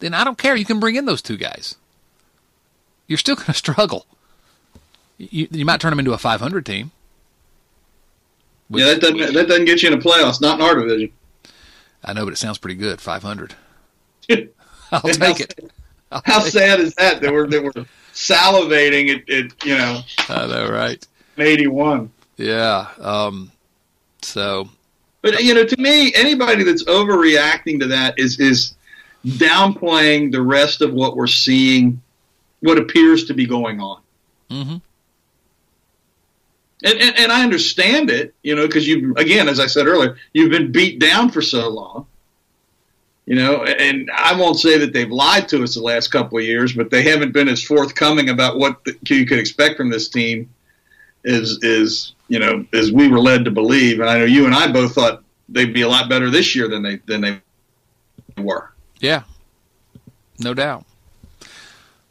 [0.00, 0.56] then I don't care.
[0.56, 1.76] You can bring in those two guys.
[3.06, 4.06] You're still going to struggle.
[5.16, 6.90] You, you might turn them into a 500 team.
[8.68, 10.40] yeah, that doesn't that doesn't get you in the playoffs.
[10.40, 11.12] Not in our division.
[12.04, 13.00] I know, but it sounds pretty good.
[13.00, 13.54] 500.
[14.30, 15.70] I'll take how- it.
[16.10, 17.20] I'll How take sad is that?
[17.22, 20.30] That we're that we're salivating at, at you know it.
[20.30, 21.04] I know, right?
[21.38, 22.10] eighty one.
[22.36, 22.88] Yeah.
[23.00, 23.50] Um,
[24.20, 24.68] so
[25.22, 28.74] But you know, to me, anybody that's overreacting to that is is
[29.26, 32.02] downplaying the rest of what we're seeing,
[32.60, 34.00] what appears to be going on.
[34.50, 34.76] Mm-hmm.
[36.84, 40.16] And, and, and I understand it, you know, because you've again, as I said earlier,
[40.32, 42.06] you've been beat down for so long,
[43.26, 43.64] you know.
[43.64, 46.90] And I won't say that they've lied to us the last couple of years, but
[46.90, 50.48] they haven't been as forthcoming about what you could expect from this team,
[51.24, 54.00] is is you know as we were led to believe.
[54.00, 56.68] And I know you and I both thought they'd be a lot better this year
[56.68, 57.40] than they than they
[58.42, 58.72] were.
[59.00, 59.22] Yeah,
[60.38, 60.84] no doubt.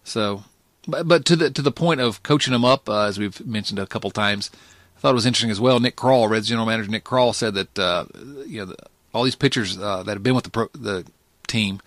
[0.04, 0.44] So,
[0.88, 3.80] but, but to the to the point of coaching them up, uh, as we've mentioned
[3.80, 4.52] a couple times,
[4.98, 5.80] I thought it was interesting as well.
[5.80, 8.06] Nick Krall, Reds general manager Nick Krall, said that uh,
[8.46, 8.76] you know
[9.14, 11.06] all these pitchers uh, that have been with the pro, the
[11.48, 11.82] team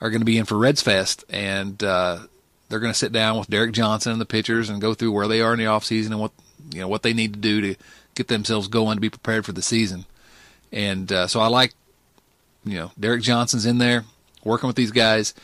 [0.00, 2.20] are going to be in for Reds Fest, and uh,
[2.68, 5.28] they're going to sit down with Derek Johnson and the pitchers and go through where
[5.28, 6.32] they are in the off season and what
[6.72, 7.74] you know what they need to do to
[8.14, 10.04] get themselves going to be prepared for the season.
[10.72, 11.74] And uh, so I like
[12.64, 14.04] you know Derek Johnson's in there
[14.44, 15.34] working with these guys.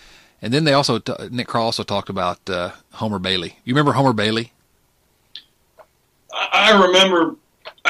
[0.40, 3.58] And then they also t- Nick Krall also talked about uh, Homer Bailey.
[3.64, 4.52] You remember Homer Bailey?
[6.32, 7.36] I remember.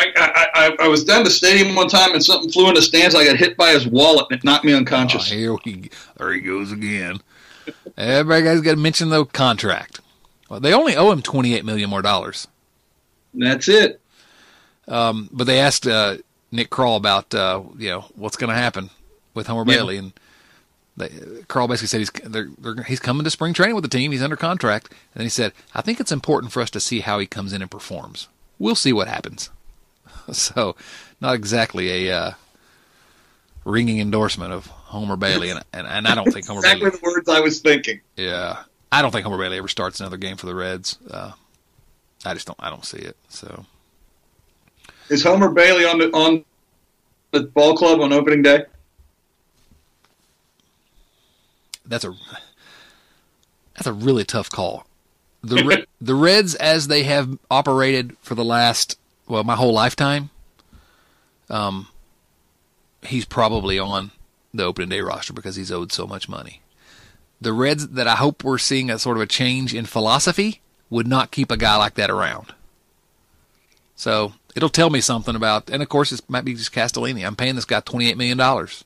[0.03, 2.83] I, I, I, I was down the stadium one time and something flew in the
[2.83, 3.15] stands.
[3.15, 5.31] I got hit by his wallet and it knocked me Oh, unconscious.
[5.31, 7.21] here we there he goes again.
[7.97, 10.01] Everybody has got to mention the contract.
[10.49, 12.49] Well, they only owe him twenty eight million more dollars.
[13.35, 14.01] That's it.
[14.89, 16.17] Um, but they asked uh,
[16.51, 18.91] Nick Krall about uh, you know what's going to happen
[19.35, 19.77] with Homer Yeah.
[19.79, 20.13] Bailey, and
[20.97, 21.09] they,
[21.49, 24.13] Krall basically said he's they're, they're, he's coming to spring training with the team.
[24.13, 27.01] He's under contract, and then he said, "I think it's important for us to see
[27.01, 28.29] how he comes in and performs.
[28.59, 29.49] We'll see what happens."
[30.33, 30.77] so,
[31.21, 32.31] not exactly a uh,
[33.65, 36.73] ringing endorsement of Homer Bailey, and and, and I don't think Homer Bailey.
[36.73, 37.01] Exactly Bailey.
[37.01, 38.01] the words I was thinking.
[38.17, 40.99] Yeah, I don't think Homer Bailey ever starts another game for the Reds.
[41.11, 41.33] Uh,
[42.25, 42.59] I just don't.
[42.61, 43.17] I don't see it.
[43.29, 43.67] So.
[45.09, 46.45] Is Homer Bailey on the on
[47.33, 48.65] the ball club on opening day?
[51.93, 52.15] that's a
[53.75, 54.87] that's a really tough call.
[55.43, 58.99] The the Reds, as they have operated for the last
[59.33, 60.29] well, my whole lifetime,
[61.49, 61.89] um,
[63.03, 64.11] he's probably on
[64.53, 66.61] the opening day roster because he's owed so much money.
[67.41, 71.07] The Reds that I hope we're seeing a sort of a change in philosophy would
[71.07, 72.53] not keep a guy like that around.
[73.97, 77.27] So it'll tell me something about, and of course it might be just Castellini.
[77.27, 78.85] I'm paying this guy twenty eight million dollars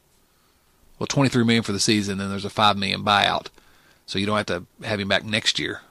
[0.99, 3.49] well, 23 million for the season, and there's a 5 million buyout,
[4.07, 5.83] so you don't have to have him back next year.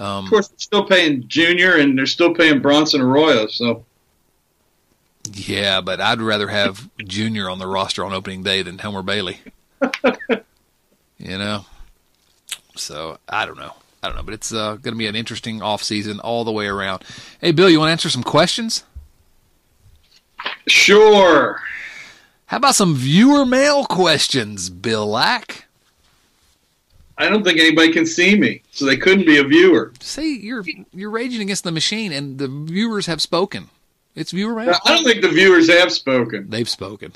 [0.00, 3.46] Um, Of course, they're still paying Junior and they're still paying Bronson Arroyo.
[3.48, 3.84] So
[5.30, 9.40] yeah, but I'd rather have Junior on the roster on opening day than Homer Bailey.
[11.18, 11.66] you know,
[12.74, 13.74] so I don't know.
[14.02, 16.52] I don't know, but it's uh, going to be an interesting off season all the
[16.52, 17.04] way around.
[17.38, 18.84] Hey, Bill, you want to answer some questions?
[20.66, 21.60] sure.
[22.46, 25.66] How about some viewer mail questions, Bill Lack?
[27.20, 29.92] I don't think anybody can see me, so they couldn't be a viewer.
[30.00, 33.68] See, you're you're raging against the machine, and the viewers have spoken.
[34.14, 34.74] It's viewer mail.
[34.86, 36.48] I don't think the viewers have spoken.
[36.48, 37.12] They've spoken.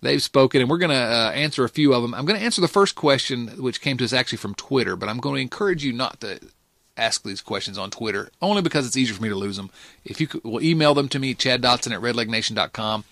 [0.00, 2.14] They've spoken, and we're going to uh, answer a few of them.
[2.14, 5.08] I'm going to answer the first question, which came to us actually from Twitter, but
[5.08, 6.40] I'm going to encourage you not to
[6.96, 9.70] ask these questions on Twitter, only because it's easier for me to lose them.
[10.04, 13.04] If you could, will email them to me, Chad Dotson at redlegnation.com.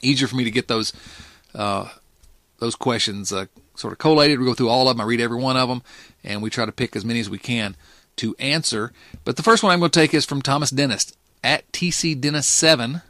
[0.00, 0.92] Easier for me to get those
[1.54, 1.88] uh,
[2.60, 4.38] those questions uh, sort of collated.
[4.38, 5.00] We go through all of them.
[5.00, 5.82] I read every one of them,
[6.24, 7.76] and we try to pick as many as we can
[8.16, 8.92] to answer.
[9.24, 11.12] But the first one I'm going to take is from Thomas Dennis
[11.44, 13.02] at TC Dennis seven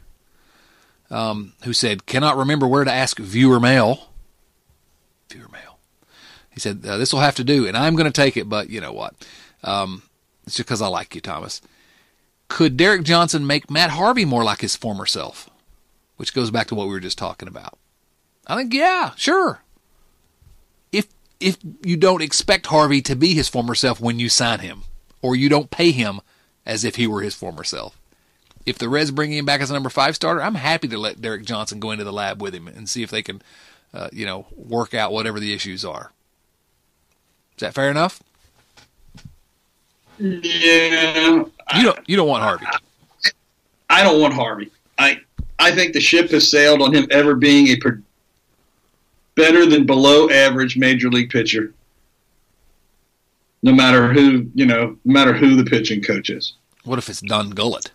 [1.09, 4.09] um, who said, cannot remember where to ask viewer mail.
[5.29, 5.79] Viewer mail.
[6.51, 8.69] He said, uh, this will have to do, and I'm going to take it, but
[8.69, 9.13] you know what?
[9.63, 10.03] Um,
[10.45, 11.61] it's just because I like you, Thomas.
[12.47, 15.49] Could Derek Johnson make Matt Harvey more like his former self?
[16.15, 17.77] Which goes back to what we were just talking about.
[18.47, 19.61] I think, yeah, sure.
[21.39, 24.83] If you don't expect Harvey to be his former self when you sign him,
[25.21, 26.21] or you don't pay him
[26.65, 27.97] as if he were his former self,
[28.65, 31.21] if the Reds bring him back as a number five starter, I'm happy to let
[31.21, 33.41] Derek Johnson go into the lab with him and see if they can
[33.93, 36.11] uh, you know, work out whatever the issues are.
[37.55, 38.21] Is that fair enough?
[40.19, 41.43] Yeah,
[41.75, 42.65] You don't you don't want Harvey.
[43.89, 44.71] I don't want Harvey.
[44.97, 45.19] I
[45.59, 47.75] I think the ship has sailed on him ever being a
[49.37, 51.73] better than below average major league pitcher.
[53.63, 56.53] No matter who you know, no matter who the pitching coach is.
[56.83, 57.91] What if it's Don Gullett?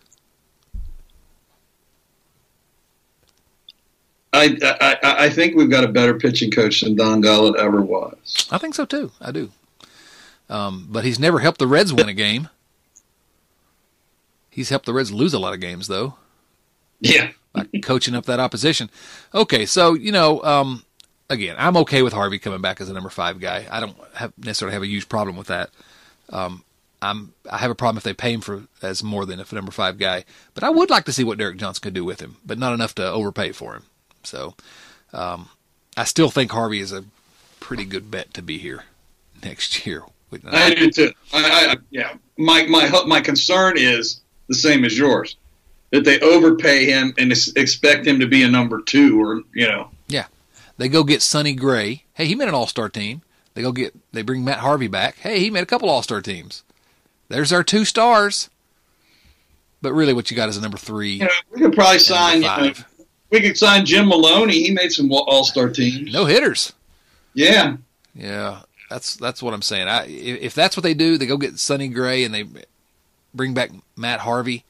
[4.34, 8.48] I, I I think we've got a better pitching coach than Don Gullett ever was.
[8.50, 9.12] I think so too.
[9.20, 9.50] I do.
[10.48, 12.48] Um, but he's never helped the Reds win a game.
[14.50, 16.16] He's helped the Reds lose a lot of games, though,
[17.00, 18.90] Yeah, by coaching up that opposition.
[19.34, 20.84] Okay, so you know, um,
[21.32, 23.66] again, I'm okay with Harvey coming back as a number five guy.
[23.70, 25.70] I don't have necessarily have a huge problem with that.
[26.30, 26.64] Um,
[27.02, 29.54] I'm I have a problem if they pay him for as more than if a
[29.56, 30.24] number five guy.
[30.54, 32.74] But I would like to see what Derek Johnson could do with him, but not
[32.74, 33.82] enough to overpay for him.
[34.22, 34.54] So
[35.12, 35.48] um,
[35.96, 37.04] I still think Harvey is a
[37.60, 38.84] pretty good bet to be here
[39.42, 40.04] next year.
[40.46, 41.12] I do too.
[41.34, 45.36] I, I, yeah, my my my concern is the same as yours
[45.90, 49.90] that they overpay him and expect him to be a number two, or you know.
[50.76, 52.04] They go get Sonny Gray.
[52.14, 53.22] Hey, he made an All Star team.
[53.54, 55.16] They go get they bring Matt Harvey back.
[55.18, 56.64] Hey, he made a couple All Star teams.
[57.28, 58.50] There's our two stars.
[59.80, 61.14] But really, what you got is a number three.
[61.14, 62.42] You know, we could probably sign.
[62.42, 62.72] You know,
[63.30, 64.62] we could sign Jim Maloney.
[64.62, 66.12] He made some All Star teams.
[66.12, 66.72] No hitters.
[67.34, 67.76] Yeah.
[68.14, 69.88] Yeah, that's that's what I'm saying.
[69.88, 72.44] I if that's what they do, they go get Sonny Gray and they
[73.34, 74.64] bring back Matt Harvey,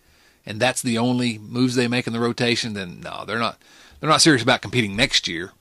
[0.46, 2.74] and that's the only moves they make in the rotation.
[2.74, 3.58] Then no, they're not
[4.00, 5.52] they're not serious about competing next year,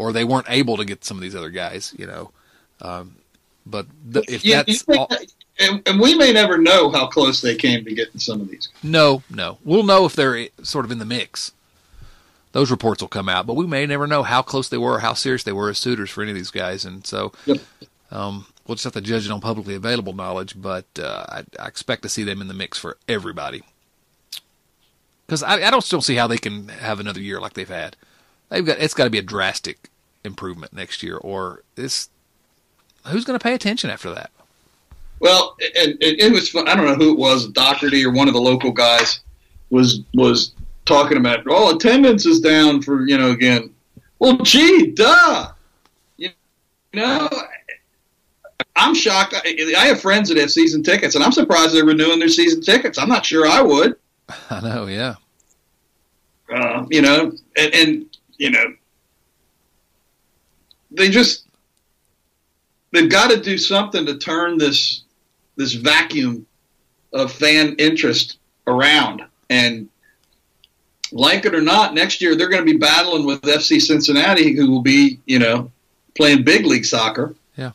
[0.00, 1.94] or they weren't able to get some of these other guys.
[1.98, 2.30] You know,
[2.80, 3.16] um,
[3.66, 5.10] but the, if you, that's you all,
[5.58, 8.70] and, and, we may never know how close they came to getting some of these.
[8.82, 11.52] No, no, we'll know if they're sort of in the mix.
[12.52, 15.00] Those reports will come out, but we may never know how close they were, or
[15.00, 17.32] how serious they were as suitors for any of these guys, and so.
[17.46, 17.58] Yep.
[18.12, 21.68] Um, we'll just have to judge it on publicly available knowledge, but uh, I, I,
[21.68, 23.62] expect to see them in the mix for everybody.
[25.26, 27.96] Because I, I, don't still see how they can have another year like they've had.
[28.48, 29.89] They've got it's got to be a drastic
[30.24, 32.10] improvement next year, or it's
[33.06, 34.30] who's going to pay attention after that?
[35.20, 36.66] Well, and, and it was fun.
[36.66, 39.20] I don't know who it was, Doherty or one of the local guys
[39.70, 40.52] was was
[40.86, 41.44] talking about.
[41.48, 43.72] Oh, attendance is down for you know again.
[44.18, 45.52] Well, gee, duh.
[46.16, 46.30] You
[46.94, 47.28] know,
[48.76, 49.34] I'm shocked.
[49.34, 52.98] I have friends that have season tickets, and I'm surprised they're renewing their season tickets.
[52.98, 53.96] I'm not sure I would.
[54.50, 55.14] I know, yeah.
[56.52, 58.74] Uh, you know, and, and you know,
[60.90, 61.46] they just
[62.92, 65.02] they've got to do something to turn this
[65.56, 66.46] this vacuum
[67.12, 69.22] of fan interest around.
[69.48, 69.88] And
[71.12, 74.70] like it or not, next year they're going to be battling with FC Cincinnati, who
[74.70, 75.70] will be, you know,
[76.16, 77.72] playing big league soccer Yeah.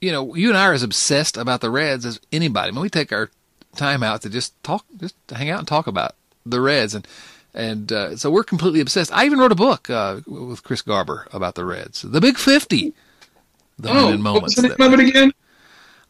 [0.00, 2.68] you know, you and I are as obsessed about the Reds as anybody.
[2.68, 3.30] I mean, we take our
[3.76, 7.06] time out to just talk, just hang out and talk about the Reds, and
[7.54, 9.12] and uh, so we're completely obsessed.
[9.12, 12.92] I even wrote a book uh, with Chris Garber about the Reds, the Big Fifty,
[13.78, 14.56] the oh, men and moments.
[14.56, 15.32] The name of it again?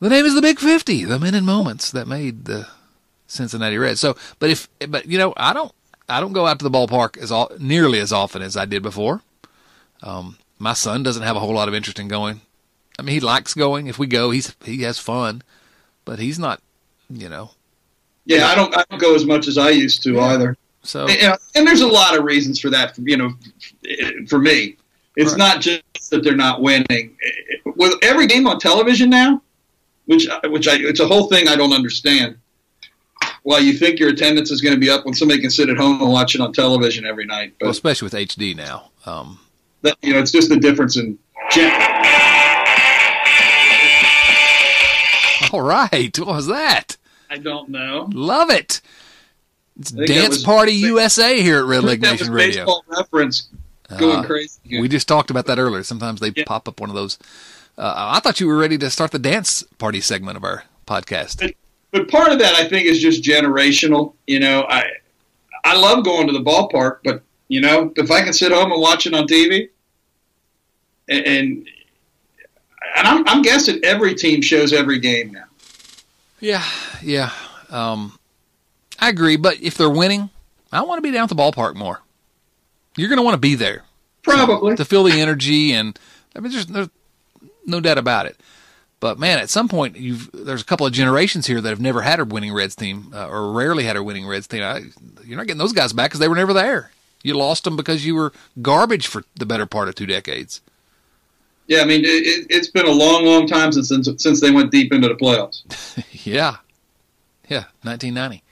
[0.00, 2.68] The name is the Big Fifty, the men and moments that made the
[3.26, 4.00] Cincinnati Reds.
[4.00, 5.72] So, but if, but you know, I don't,
[6.08, 8.82] I don't go out to the ballpark as all, nearly as often as I did
[8.82, 9.22] before.
[10.02, 12.40] Um, my son doesn't have a whole lot of interest in going
[12.98, 13.86] I mean, he likes going.
[13.86, 15.42] If we go, he's he has fun,
[16.04, 16.60] but he's not,
[17.08, 17.52] you know.
[18.24, 20.24] Yeah, I don't I don't go as much as I used to yeah.
[20.24, 20.56] either.
[20.88, 22.96] So and, and, there's a lot of reasons for that.
[22.96, 23.32] You know,
[24.26, 24.78] for me,
[25.16, 25.38] it's right.
[25.38, 27.14] not just that they're not winning.
[27.76, 29.42] With every game on television now,
[30.06, 32.38] which which I it's a whole thing I don't understand.
[33.44, 35.76] Well, you think your attendance is going to be up when somebody can sit at
[35.76, 37.52] home and watch it on television every night.
[37.58, 38.90] But well, especially with HD now.
[39.04, 39.38] Um,
[39.82, 41.18] that, you know, it's just the difference in.
[45.52, 46.18] All right.
[46.18, 46.96] What was that?
[47.28, 48.08] I don't know.
[48.12, 48.80] Love it.
[49.78, 52.64] It's Dance was, Party USA here at Red Leg Nation Radio.
[52.64, 53.48] Baseball reference
[53.96, 54.60] going uh, crazy.
[54.80, 55.82] We just talked about that earlier.
[55.82, 56.44] Sometimes they yeah.
[56.46, 57.18] pop up one of those.
[57.76, 61.38] Uh, I thought you were ready to start the dance party segment of our podcast.
[61.38, 61.54] But,
[61.92, 64.14] but part of that, I think, is just generational.
[64.26, 64.84] You know, I
[65.64, 68.80] I love going to the ballpark, but you know, if I can sit home and
[68.80, 69.68] watch it on TV,
[71.08, 71.68] and, and
[72.96, 75.44] and I'm, I'm guessing every team shows every game now.
[76.40, 76.64] Yeah,
[77.02, 77.30] yeah.
[77.70, 78.17] Um,
[78.98, 80.30] I agree, but if they're winning,
[80.72, 82.02] I want to be down at the ballpark more.
[82.96, 83.84] You're going to want to be there,
[84.22, 85.98] probably to feel the energy, and
[86.34, 86.88] I mean, there's, there's
[87.64, 88.36] no doubt about it.
[89.00, 92.02] But man, at some point, you've there's a couple of generations here that have never
[92.02, 94.62] had a winning Reds team, uh, or rarely had a winning Reds team.
[94.62, 94.82] I,
[95.24, 96.90] you're not getting those guys back because they were never there.
[97.22, 100.60] You lost them because you were garbage for the better part of two decades.
[101.68, 104.92] Yeah, I mean, it, has been a long, long time since since they went deep
[104.92, 105.62] into the playoffs.
[106.26, 106.56] yeah,
[107.48, 108.42] yeah, 1990.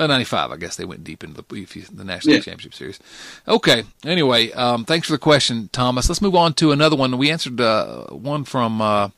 [0.00, 2.40] Well, 95, I guess they went deep into the, the National yeah.
[2.40, 2.98] Championship Series.
[3.46, 3.84] Okay.
[4.02, 6.08] Anyway, um, thanks for the question, Thomas.
[6.08, 7.18] Let's move on to another one.
[7.18, 9.10] We answered uh, one from uh,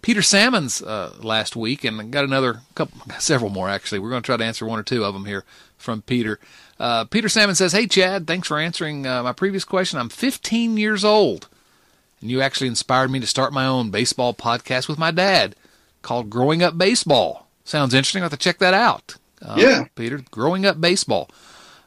[0.00, 3.98] Peter Salmons uh, last week, and got another couple, several more actually.
[3.98, 5.42] We're going to try to answer one or two of them here
[5.76, 6.38] from Peter.
[6.78, 9.98] Uh, Peter Salmon says, "Hey Chad, thanks for answering uh, my previous question.
[9.98, 11.48] I'm 15 years old,
[12.20, 15.56] and you actually inspired me to start my own baseball podcast with my dad,
[16.00, 17.48] called Growing Up Baseball.
[17.64, 18.22] Sounds interesting.
[18.22, 19.16] I have to check that out.
[19.42, 21.28] Uh, yeah, Peter, Growing Up Baseball.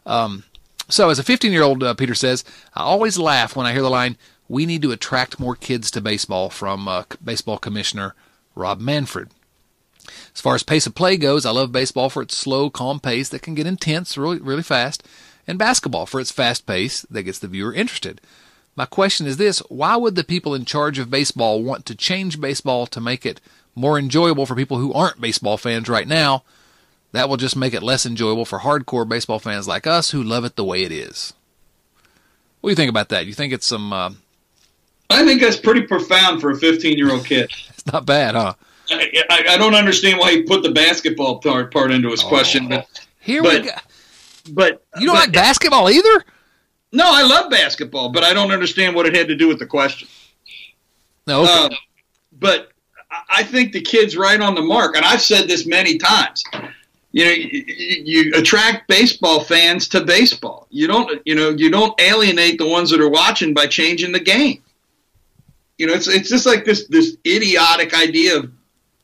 [0.05, 0.43] Um,
[0.89, 3.81] so, as a 15 year old, uh, Peter says, I always laugh when I hear
[3.81, 8.13] the line, "We need to attract more kids to baseball." From uh, baseball commissioner
[8.55, 9.29] Rob Manfred.
[10.33, 13.29] As far as pace of play goes, I love baseball for its slow, calm pace
[13.29, 15.03] that can get intense really, really fast,
[15.47, 18.21] and basketball for its fast pace that gets the viewer interested.
[18.75, 22.41] My question is this why would the people in charge of baseball want to change
[22.41, 23.39] baseball to make it
[23.73, 26.43] more enjoyable for people who aren't baseball fans right now?
[27.15, 30.43] That will just make it less enjoyable for hardcore baseball fans like us who love
[30.43, 31.31] it the way it is.
[32.59, 33.25] What do you think about that?
[33.25, 33.93] You think it's some.
[33.93, 34.09] Uh,
[35.09, 37.49] I think that's pretty profound for a 15 year old kid.
[37.69, 38.55] it's not bad, huh?
[38.89, 42.67] I, I, don't understand why he put the basketball part, part into his oh, question,
[42.67, 42.85] but
[43.21, 43.75] here but, we go.
[44.51, 46.25] But you don't but, like basketball either?
[46.91, 49.65] No, I love basketball, but I don't understand what it had to do with the
[49.65, 50.09] question.
[51.27, 51.65] No, okay.
[51.67, 51.71] Um,
[52.33, 52.71] but
[53.29, 56.43] I think the kid's right on the mark, and I've said this many times.
[57.15, 57.63] You know, you,
[58.03, 60.67] you attract baseball fans to baseball.
[60.69, 64.19] You don't, you know, you don't alienate the ones that are watching by changing the
[64.19, 64.61] game.
[65.77, 68.51] You know, it's it's just like this this idiotic idea of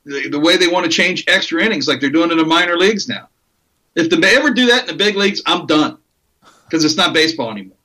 [0.04, 2.76] the, the way they want to change extra innings, like they're doing in the minor
[2.76, 3.30] leagues now.
[3.96, 5.98] If they ever do that in the big leagues, I'm done
[6.66, 7.78] because it's not baseball anymore.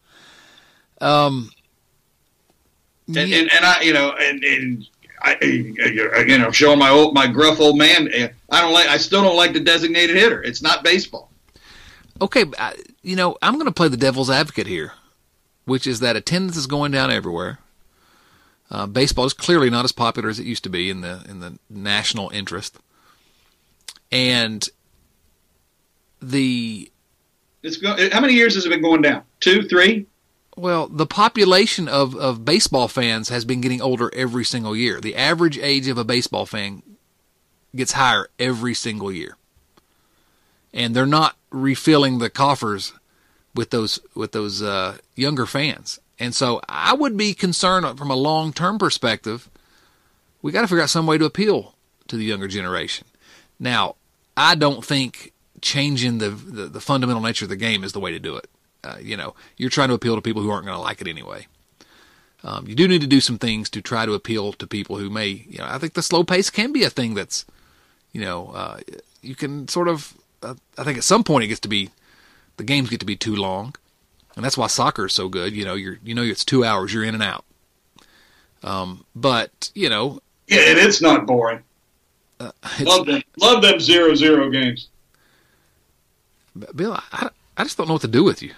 [1.01, 1.53] Um,
[3.07, 4.89] and, and, and I, you know, and, and
[5.27, 8.97] I, you know, showing my old, my gruff old man, eh, I don't like, I
[8.97, 10.43] still don't like the designated hitter.
[10.43, 11.31] It's not baseball.
[12.21, 12.45] Okay,
[13.03, 14.93] you know, I'm going to play the devil's advocate here,
[15.65, 17.59] which is that attendance is going down everywhere.
[18.71, 21.39] Uh, baseball is clearly not as popular as it used to be in the in
[21.39, 22.79] the national interest,
[24.11, 24.69] and
[26.21, 26.91] the
[27.62, 29.23] it's go, how many years has it been going down?
[29.41, 30.07] Two, three?
[30.57, 35.01] Well, the population of, of baseball fans has been getting older every single year.
[35.01, 36.83] The average age of a baseball fan
[37.75, 39.37] gets higher every single year,
[40.73, 42.95] and they're not refilling the coffers
[43.55, 46.01] with those with those uh, younger fans.
[46.19, 49.51] And so I would be concerned from a long term perspective.
[50.40, 51.75] We got to figure out some way to appeal
[52.09, 53.07] to the younger generation.
[53.59, 53.97] Now,
[54.37, 58.12] I don't think changing the, the, the fundamental nature of the game is the way
[58.12, 58.49] to do it.
[58.87, 61.09] Uh, you know, you're trying to appeal to people who aren't going to like it
[61.09, 61.46] anyway.
[62.44, 65.11] Um, you do need to do some things to try to appeal to people who
[65.11, 67.44] may, you know, I think the slow pace can be a thing that's,
[68.12, 68.79] you know, uh,
[69.20, 71.90] you can sort of, uh, I think at some point it gets to be,
[72.57, 73.75] the games get to be too long
[74.37, 75.55] and that's why soccer is so good.
[75.55, 77.44] You know, you're you know it's two hours, you're in and out.
[78.62, 81.62] Um, but you know, yeah, and it's not boring.
[82.38, 84.88] Uh, love them, love them zero zero games.
[86.75, 88.53] Bill, I, I just don't know what to do with you.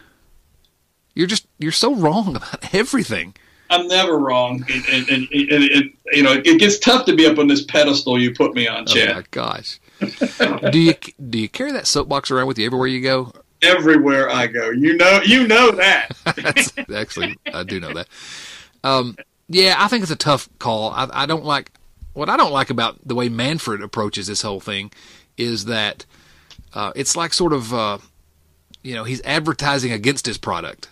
[1.18, 3.34] You're just you're so wrong about everything.
[3.70, 7.38] I'm never wrong, and, and, and, and, you know it gets tough to be up
[7.38, 9.10] on this pedestal you put me on, Chad.
[9.10, 9.80] Oh my gosh!
[10.70, 10.94] do you
[11.28, 13.32] do you carry that soapbox around with you everywhere you go?
[13.62, 14.70] everywhere I go.
[14.70, 16.10] You know, you know that.
[16.94, 18.08] actually, I do know that.
[18.84, 19.16] Um,
[19.48, 20.92] yeah, I think it's a tough call.
[20.92, 21.72] I, I don't like
[22.12, 24.92] what I don't like about the way Manfred approaches this whole thing
[25.36, 26.04] is that
[26.74, 27.98] uh, it's like sort of uh,
[28.82, 30.88] you know he's advertising against his product.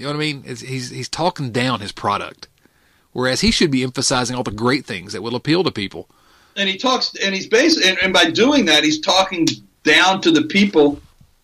[0.00, 0.44] You know what I mean?
[0.46, 2.48] It's, he's he's talking down his product,
[3.12, 6.08] whereas he should be emphasizing all the great things that will appeal to people.
[6.56, 9.46] And he talks, and he's basically, and, and by doing that, he's talking
[9.84, 10.98] down to the people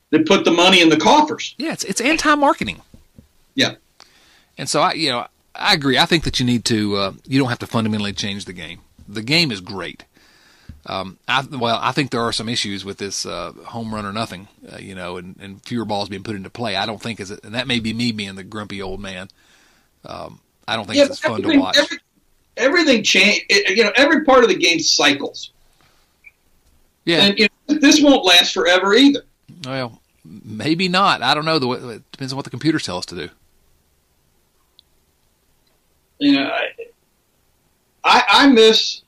[0.09, 1.55] that put the money in the coffers.
[1.59, 2.81] Yeah, it's it's anti-marketing.
[3.55, 3.75] Yeah.
[4.57, 5.99] And so I, you know, I agree.
[5.99, 6.97] I think that you need to.
[6.97, 8.81] Uh, you don't have to fundamentally change the game.
[9.07, 10.05] The game is great.
[10.89, 14.13] Um, I, well, I think there are some issues with this uh, home run or
[14.13, 16.77] nothing, uh, you know, and, and fewer balls being put into play.
[16.77, 19.29] I don't think is, and that may be me being the grumpy old man.
[20.05, 21.77] Um, I don't think yeah, it's fun to watch.
[21.77, 21.99] Every,
[22.57, 23.45] everything change.
[23.51, 25.51] You know, every part of the game cycles.
[27.05, 29.25] Yeah, and you know, this won't last forever either.
[29.65, 31.21] Well, maybe not.
[31.21, 31.59] I don't know.
[31.59, 33.29] The it depends on what the computers tell us to do.
[36.19, 36.69] You know, I,
[38.05, 39.03] I, I miss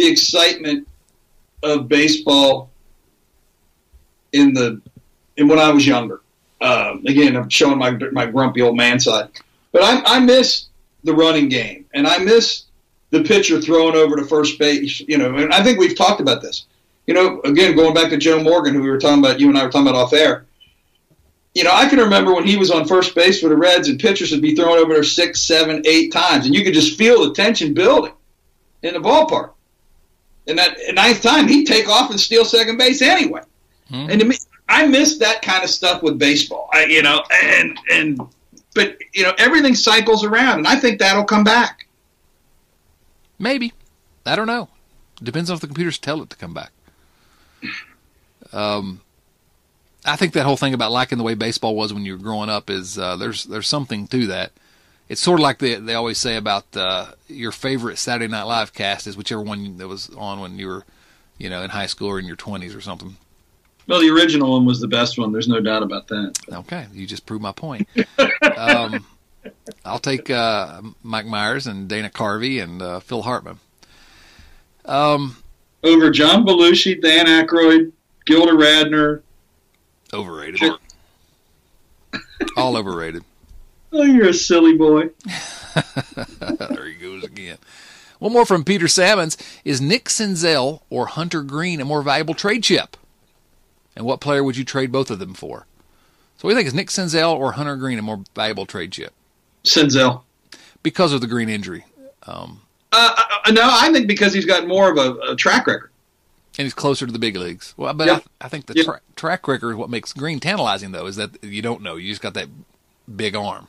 [0.00, 0.88] the excitement
[1.62, 2.70] of baseball
[4.32, 4.80] in the
[5.36, 6.20] in when I was younger.
[6.60, 9.28] Um, again, I'm showing my my grumpy old man side,
[9.72, 10.66] but I, I miss
[11.04, 12.64] the running game, and I miss
[13.10, 15.00] the pitcher throwing over to first base.
[15.00, 16.66] You know, and I think we've talked about this.
[17.06, 19.58] You know, again, going back to Joe Morgan, who we were talking about, you and
[19.58, 20.46] I were talking about off air.
[21.54, 23.98] You know, I can remember when he was on first base for the Reds, and
[23.98, 27.26] pitchers would be throwing over there six, seven, eight times, and you could just feel
[27.26, 28.12] the tension building
[28.82, 29.52] in the ballpark.
[30.50, 33.42] And that ninth time, he'd take off and steal second base anyway.
[33.90, 34.10] Mm-hmm.
[34.10, 34.36] And to me,
[34.68, 36.68] I miss that kind of stuff with baseball.
[36.72, 38.20] I, you know, and and
[38.74, 41.86] but you know everything cycles around, and I think that'll come back.
[43.38, 43.72] Maybe,
[44.26, 44.68] I don't know.
[45.22, 46.72] Depends on if the computers tell it to come back.
[48.52, 49.00] Um,
[50.04, 52.48] I think that whole thing about liking the way baseball was when you were growing
[52.48, 54.52] up is uh, there's there's something to that.
[55.10, 58.72] It's sort of like they they always say about uh, your favorite Saturday Night Live
[58.72, 60.84] cast is whichever one that was on when you were,
[61.36, 63.16] you know, in high school or in your twenties or something.
[63.88, 65.32] Well, the original one was the best one.
[65.32, 66.38] There's no doubt about that.
[66.52, 67.88] Okay, you just proved my point.
[68.56, 69.04] um,
[69.84, 73.58] I'll take uh, Mike Myers and Dana Carvey and uh, Phil Hartman.
[74.84, 75.38] Um,
[75.82, 77.90] Over John Belushi, Dan Aykroyd,
[78.26, 79.22] Gilda Radner.
[80.12, 80.70] Overrated.
[82.56, 83.24] All overrated.
[83.92, 85.10] Oh, you're a silly boy.
[86.40, 87.58] there he goes again.
[88.18, 89.36] One more from Peter Salmons.
[89.64, 92.96] Is Nick Senzel or Hunter Greene a more valuable trade chip?
[93.96, 95.66] And what player would you trade both of them for?
[96.36, 96.68] So what do you think?
[96.68, 99.12] Is Nick Senzel or Hunter Greene a more valuable trade chip?
[99.64, 100.22] Senzel.
[100.82, 101.84] Because of the Greene injury.
[102.26, 102.62] Um,
[102.92, 103.14] uh,
[103.46, 105.90] uh, no, I think because he's got more of a, a, track record.
[106.58, 107.74] And he's closer to the big leagues.
[107.76, 108.08] Well, but.
[108.08, 111.42] I, I, think the tra- track record is what makes Greene tantalizing, though, is that
[111.42, 111.96] you don't know.
[111.96, 112.48] You just got that
[113.14, 113.68] big arm.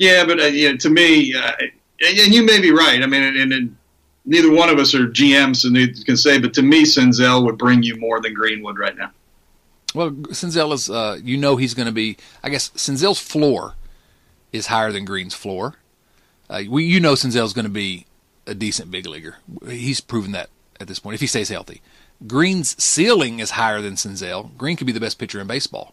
[0.00, 3.02] Yeah, but uh, to me, uh, and, you may be right.
[3.02, 3.76] I mean, and, and,
[4.24, 6.38] neither one of us are GMs, so can say.
[6.38, 9.10] But to me, Senzel would bring you more than Greenwood right now.
[9.94, 12.16] Well, Senzel is, uh, you know, he's going to be.
[12.42, 13.74] I guess Senzel's floor
[14.54, 15.74] is higher than Greene's floor.
[16.48, 18.06] Uh, we, you know, Senzel's going to be
[18.46, 19.36] a decent big leaguer.
[19.68, 20.48] He's proven that
[20.80, 21.82] at this point if he stays healthy.
[22.26, 24.56] Greene's ceiling is higher than Senzel.
[24.56, 25.92] Greene could be the best pitcher in baseball.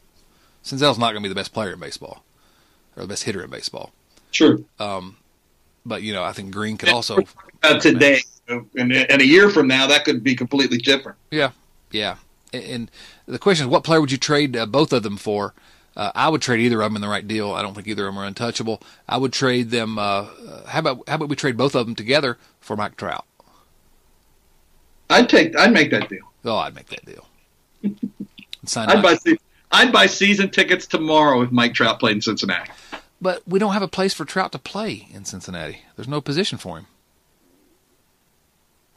[0.64, 2.24] Senzel's not going to be the best player in baseball
[2.96, 3.92] or the best hitter in baseball.
[4.38, 4.60] Sure.
[4.80, 5.18] Um,
[5.84, 7.18] but you know, I think Greene could also
[7.64, 11.18] uh, today and, and a year from now that could be completely different.
[11.32, 11.52] Yeah,
[11.90, 12.18] yeah.
[12.54, 12.92] And
[13.26, 15.56] the question is, what player would you trade uh, both of them for?
[15.96, 17.52] Uh, I would trade either of them in the right deal.
[17.52, 18.80] I don't think either of them are untouchable.
[19.10, 19.98] I would trade them.
[19.98, 20.28] Uh,
[20.68, 23.26] how about how about we trade both of them together for Mike Trout?
[25.10, 25.58] I'd take.
[25.58, 26.32] I'd make that deal.
[26.46, 27.28] Oh, I'd make that deal.
[28.76, 29.18] I'd buy.
[29.72, 32.70] I'd buy season tickets tomorrow if Mike Trout played in Cincinnati.
[33.20, 35.82] But we don't have a place for Trout to play in Cincinnati.
[35.96, 36.88] There's no position for him.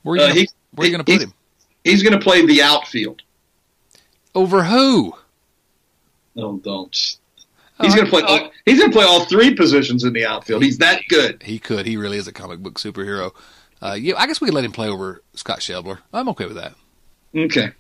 [0.03, 0.47] Where are you
[0.77, 1.35] uh, going to put him?
[1.85, 3.23] He's going to play the outfield.
[4.35, 5.14] Over who?
[6.35, 6.95] No, don't.
[7.81, 8.23] He's going to play.
[8.23, 10.62] All, he's going to play all three positions in the outfield.
[10.62, 11.43] He's that good.
[11.43, 11.87] He could.
[11.87, 13.33] He really is a comic book superhero.
[13.81, 15.99] Uh, yeah, I guess we could let him play over Scott Schebler.
[16.12, 16.75] I'm okay with that.
[17.35, 17.71] Okay.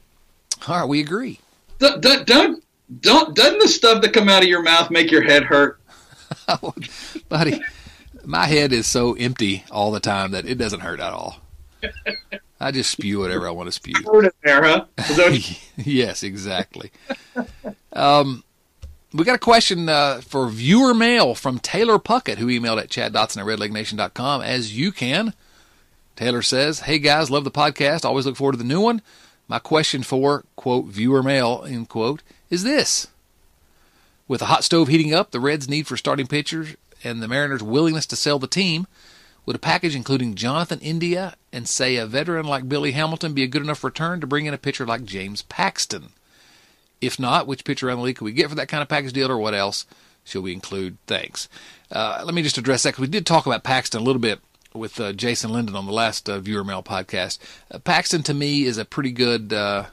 [0.66, 1.38] All right, we agree.
[1.78, 5.44] Don't, don't, don't, doesn't the stuff that come out of your mouth make your head
[5.44, 5.78] hurt?
[7.28, 7.60] buddy,
[8.24, 11.38] my head is so empty all the time that it doesn't hurt at all.
[12.60, 13.94] I just spew whatever I want to spew.
[14.04, 14.84] Heard it there, huh?
[15.76, 16.90] yes, exactly.
[17.94, 18.44] um,
[19.12, 23.14] we got a question uh, for viewer mail from Taylor Puckett, who emailed at chad
[23.14, 25.32] dotson at redlegnation.com, as you can.
[26.16, 28.04] Taylor says, Hey guys, love the podcast.
[28.04, 29.00] Always look forward to the new one.
[29.48, 33.08] My question for, quote, viewer mail, end quote, is this.
[34.30, 37.64] With the hot stove heating up, the Reds' need for starting pitchers, and the Mariners'
[37.64, 38.86] willingness to sell the team,
[39.44, 43.48] would a package including Jonathan India and, say, a veteran like Billy Hamilton be a
[43.48, 46.10] good enough return to bring in a pitcher like James Paxton?
[47.00, 49.14] If not, which pitcher around the league could we get for that kind of package
[49.14, 49.84] deal, or what else
[50.22, 50.98] should we include?
[51.08, 51.48] Thanks.
[51.90, 54.38] Uh, let me just address that because we did talk about Paxton a little bit
[54.72, 57.38] with uh, Jason Linden on the last uh, viewer mail podcast.
[57.68, 59.52] Uh, Paxton to me is a pretty good.
[59.52, 59.86] Uh,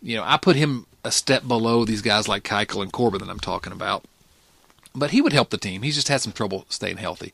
[0.00, 3.30] you know, I put him a step below these guys like Keuchel and Corbin that
[3.30, 4.04] I'm talking about,
[4.94, 5.82] but he would help the team.
[5.82, 7.32] He's just had some trouble staying healthy.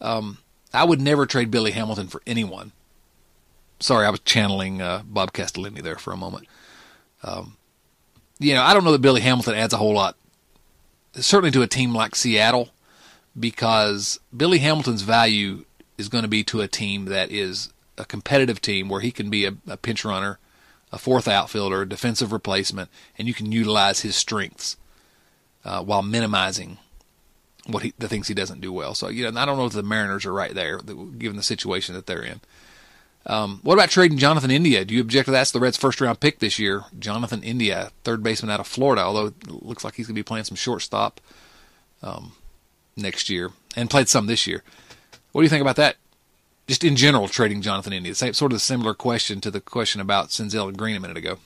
[0.00, 0.38] Um,
[0.72, 2.72] I would never trade Billy Hamilton for anyone.
[3.78, 6.48] Sorry, I was channeling uh, Bob Castellini there for a moment.
[7.22, 7.56] Um,
[8.40, 10.16] you know, I don't know that Billy Hamilton adds a whole lot,
[11.12, 12.70] certainly to a team like Seattle,
[13.38, 15.64] because Billy Hamilton's value
[15.96, 19.30] is going to be to a team that is a competitive team where he can
[19.30, 20.40] be a, a pinch runner,
[20.94, 22.88] a fourth outfielder, a defensive replacement,
[23.18, 24.76] and you can utilize his strengths
[25.64, 26.78] uh, while minimizing
[27.66, 28.94] what he, the things he doesn't do well.
[28.94, 31.94] So you know, I don't know if the Mariners are right there, given the situation
[31.96, 32.40] that they're in.
[33.26, 34.84] Um, what about trading Jonathan India?
[34.84, 35.42] Do you object to that?
[35.42, 36.84] It's the Reds' first round pick this year.
[36.96, 40.22] Jonathan India, third baseman out of Florida, although it looks like he's going to be
[40.22, 41.20] playing some shortstop
[42.02, 42.32] um,
[42.96, 44.62] next year and played some this year.
[45.32, 45.96] What do you think about that?
[46.66, 48.14] Just in general, trading Jonathan India.
[48.14, 51.16] Same, sort of a similar question to the question about Senzel and Greene a minute
[51.16, 51.38] ago.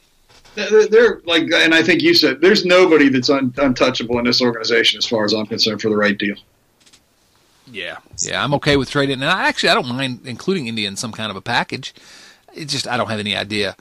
[0.55, 4.41] They're, they're like, and I think you said there's nobody that's un, untouchable in this
[4.41, 6.37] organization as far as I'm concerned for the right deal.
[7.71, 10.97] Yeah, yeah, I'm okay with trading, and I actually I don't mind including India in
[10.97, 11.95] some kind of a package.
[12.55, 13.77] It's just I don't have any idea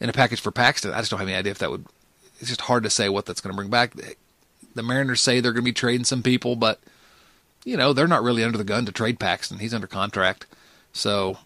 [0.00, 0.92] in a package for Paxton.
[0.92, 1.86] I just don't have any idea if that would.
[2.40, 3.94] It's just hard to say what that's going to bring back.
[4.74, 6.80] The Mariners say they're going to be trading some people, but
[7.64, 9.60] you know they're not really under the gun to trade Paxton.
[9.60, 10.46] He's under contract,
[10.98, 11.38] so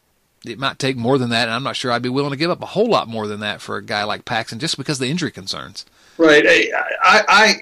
[0.44, 2.50] it might take more than that, and I'm not sure I'd be willing to give
[2.50, 5.02] up a whole lot more than that for a guy like Paxton just because of
[5.02, 5.84] the injury concerns.
[6.18, 6.44] Right.
[6.46, 7.54] I, I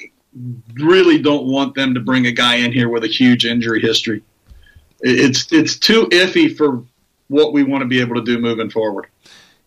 [0.74, 4.22] really don't want them to bring a guy in here with a huge injury history.
[5.00, 6.84] It's it's too iffy for
[7.28, 9.06] what we want to be able to do moving forward.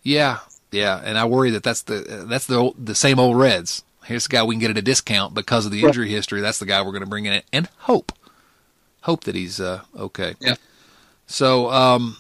[0.03, 0.39] Yeah,
[0.71, 3.83] yeah, and I worry that that's the that's the old, the same old Reds.
[4.05, 6.11] Here's the guy we can get at a discount because of the injury right.
[6.11, 6.41] history.
[6.41, 8.11] That's the guy we're going to bring in and hope
[9.01, 10.35] hope that he's uh, okay.
[10.39, 10.55] Yeah.
[11.33, 12.17] So um,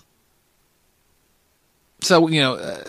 [2.01, 2.83] so you know, uh,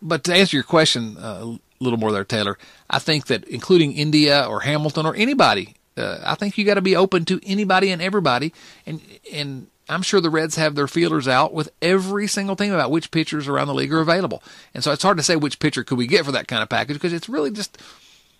[0.00, 2.56] but to answer your question uh, a little more there, Taylor,
[2.88, 6.80] I think that including India or Hamilton or anybody, uh, I think you got to
[6.80, 8.54] be open to anybody and everybody,
[8.86, 12.90] and and I'm sure the Reds have their feelers out with every single team about
[12.90, 14.42] which pitchers around the league are available,
[14.72, 16.70] and so it's hard to say which pitcher could we get for that kind of
[16.70, 17.76] package because it's really just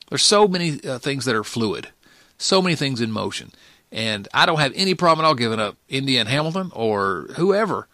[0.09, 1.89] there's so many uh, things that are fluid,
[2.39, 3.53] so many things in motion,
[3.93, 7.89] and I don't have any problem at all giving up India and Hamilton or whoever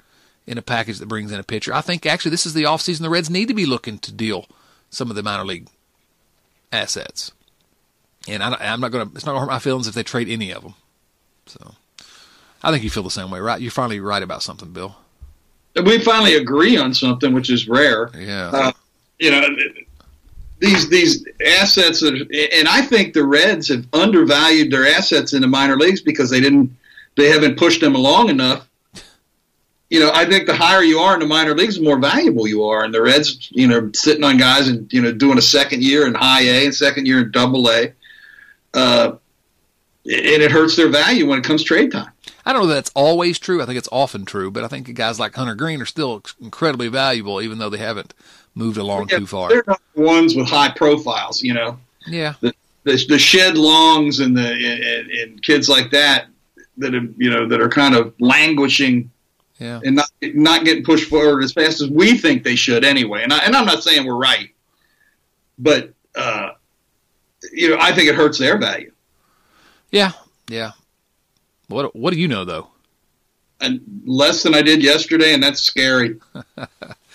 [0.46, 1.72] in a package that brings in a pitcher.
[1.72, 4.46] I think actually this is the offseason the Reds need to be looking to deal
[4.90, 5.68] some of the minor league
[6.72, 7.32] assets.
[8.28, 10.02] And I, am not going to, it's not going to hurt my feelings if they
[10.02, 10.74] trade any of them.
[11.46, 11.74] So
[12.62, 13.60] I think you feel the same way, right?
[13.60, 14.96] You're finally right about something, Bill.
[15.84, 18.10] We finally agree on something, which is rare.
[18.16, 18.50] Yeah.
[18.52, 18.72] Uh,
[19.18, 19.46] you know,
[20.58, 25.48] these these assets, are, and I think the Reds have undervalued their assets in the
[25.48, 26.74] minor leagues because they didn't,
[27.16, 28.66] they haven't pushed them along enough
[29.88, 32.48] you know, I think the higher you are in the minor leagues, the more valuable
[32.48, 32.84] you are.
[32.84, 36.06] And the Reds, you know, sitting on guys and you know doing a second year
[36.06, 37.92] in high A and second year in double A,
[38.74, 42.10] uh, and it hurts their value when it comes trade time.
[42.44, 43.62] I don't know that that's always true.
[43.62, 46.88] I think it's often true, but I think guys like Hunter Greene are still incredibly
[46.88, 48.12] valuable, even though they haven't
[48.56, 49.48] moved along yeah, too far.
[49.50, 51.78] They're not the ones with high profiles, you know.
[52.08, 52.34] Yeah.
[52.40, 52.52] The,
[52.82, 56.26] the, the Shed Longs and the and, and kids like that
[56.78, 59.10] that have, you know that are kind of languishing
[59.58, 59.80] yeah.
[59.84, 63.22] and not not getting pushed forward as fast as we think they should anyway.
[63.22, 64.50] And I, and I'm not saying we're right,
[65.58, 66.50] but uh,
[67.52, 68.92] you know I think it hurts their value.
[69.90, 70.12] Yeah,
[70.48, 70.72] yeah.
[71.68, 72.68] What what do you know though?
[73.60, 76.20] And less than I did yesterday, and that's scary.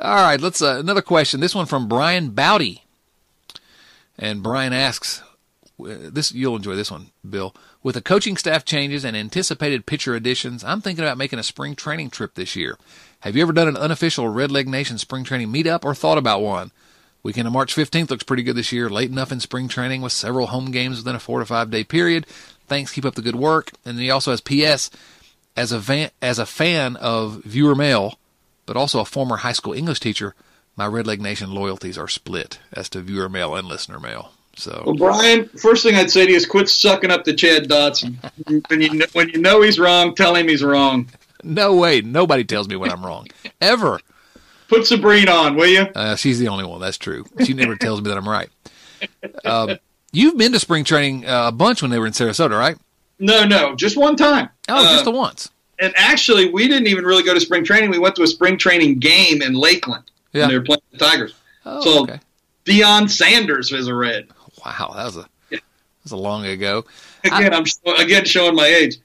[0.00, 1.40] All right, let's uh, another question.
[1.40, 2.82] This one from Brian Bowdy,
[4.18, 5.22] and Brian asks,
[5.78, 7.54] "This you'll enjoy this one, Bill.
[7.82, 11.76] With the coaching staff changes and anticipated pitcher additions, I'm thinking about making a spring
[11.76, 12.78] training trip this year.
[13.20, 16.42] Have you ever done an unofficial Red Leg Nation spring training meetup or thought about
[16.42, 16.72] one?
[17.22, 20.12] Weekend of March 15th looks pretty good this year, late enough in spring training with
[20.12, 22.26] several home games within a four to five day period.
[22.66, 23.70] Thanks, keep up the good work.
[23.84, 24.90] And he also has PS
[25.56, 28.18] as a van, as a fan of viewer mail,
[28.66, 30.34] but also a former high school English teacher.
[30.76, 34.32] My Red Leg Nation loyalties are split as to viewer mail and listener mail.
[34.56, 37.68] So, well, Brian, first thing I'd say to you is quit sucking up to Chad
[37.68, 38.16] Dotson.
[38.70, 41.08] when you know, when you know he's wrong, tell him he's wrong.
[41.42, 43.28] No way, nobody tells me when I'm wrong
[43.60, 44.00] ever.
[44.68, 45.86] Put Sabrine on, will you?
[45.94, 46.80] Uh, she's the only one.
[46.80, 47.26] That's true.
[47.44, 48.48] She never tells me that I'm right.
[49.44, 49.78] Um,
[50.12, 52.78] you've been to spring training uh, a bunch when they were in Sarasota, right?
[53.18, 54.48] No, no, just one time.
[54.68, 55.50] Oh, uh, just the once.
[55.80, 57.90] And actually, we didn't even really go to spring training.
[57.90, 60.04] We went to a spring training game in Lakeland.
[60.32, 60.48] Yeah.
[60.48, 61.34] they were playing the Tigers.
[61.64, 62.20] Oh, so okay.
[62.64, 64.28] Deion Sanders is a Red.
[64.64, 65.62] Wow, that was a that
[66.02, 66.84] was a long ago.
[67.24, 67.64] Again, I, am
[67.98, 68.96] again showing my age.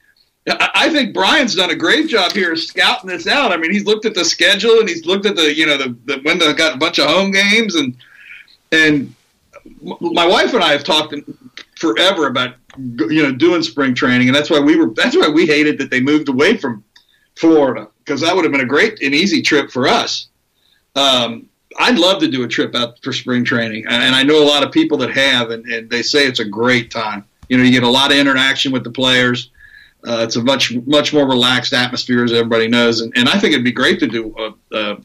[0.48, 3.52] I think Brian's done a great job here scouting this out.
[3.52, 5.96] I mean, he's looked at the schedule and he's looked at the you know the,
[6.06, 7.96] the when they got a bunch of home games and
[8.72, 9.14] and
[9.80, 11.14] my wife and I have talked
[11.80, 15.46] forever about you know doing spring training and that's why we were that's why we
[15.46, 16.84] hated that they moved away from
[17.36, 20.28] Florida because that would have been a great and easy trip for us.
[20.96, 24.44] Um, I'd love to do a trip out for spring training, and I know a
[24.44, 27.24] lot of people that have, and, and they say it's a great time.
[27.48, 29.50] You know, you get a lot of interaction with the players.
[30.06, 33.52] Uh, it's a much much more relaxed atmosphere, as everybody knows, and, and I think
[33.52, 34.96] it'd be great to do a, a,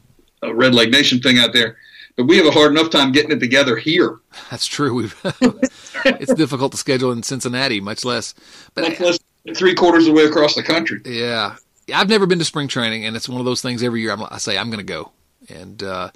[0.42, 1.76] a Red Leg Nation thing out there.
[2.16, 4.20] But we have a hard enough time getting it together here.
[4.50, 4.94] That's true.
[4.94, 5.20] We've
[6.04, 8.34] it's difficult to schedule in Cincinnati, much less.
[8.74, 9.18] But much less
[9.54, 11.00] three quarters of the way across the country.
[11.04, 11.56] Yeah,
[11.94, 14.12] I've never been to spring training, and it's one of those things every year.
[14.12, 15.12] I'm, I say I'm going to go,
[15.48, 16.10] and uh,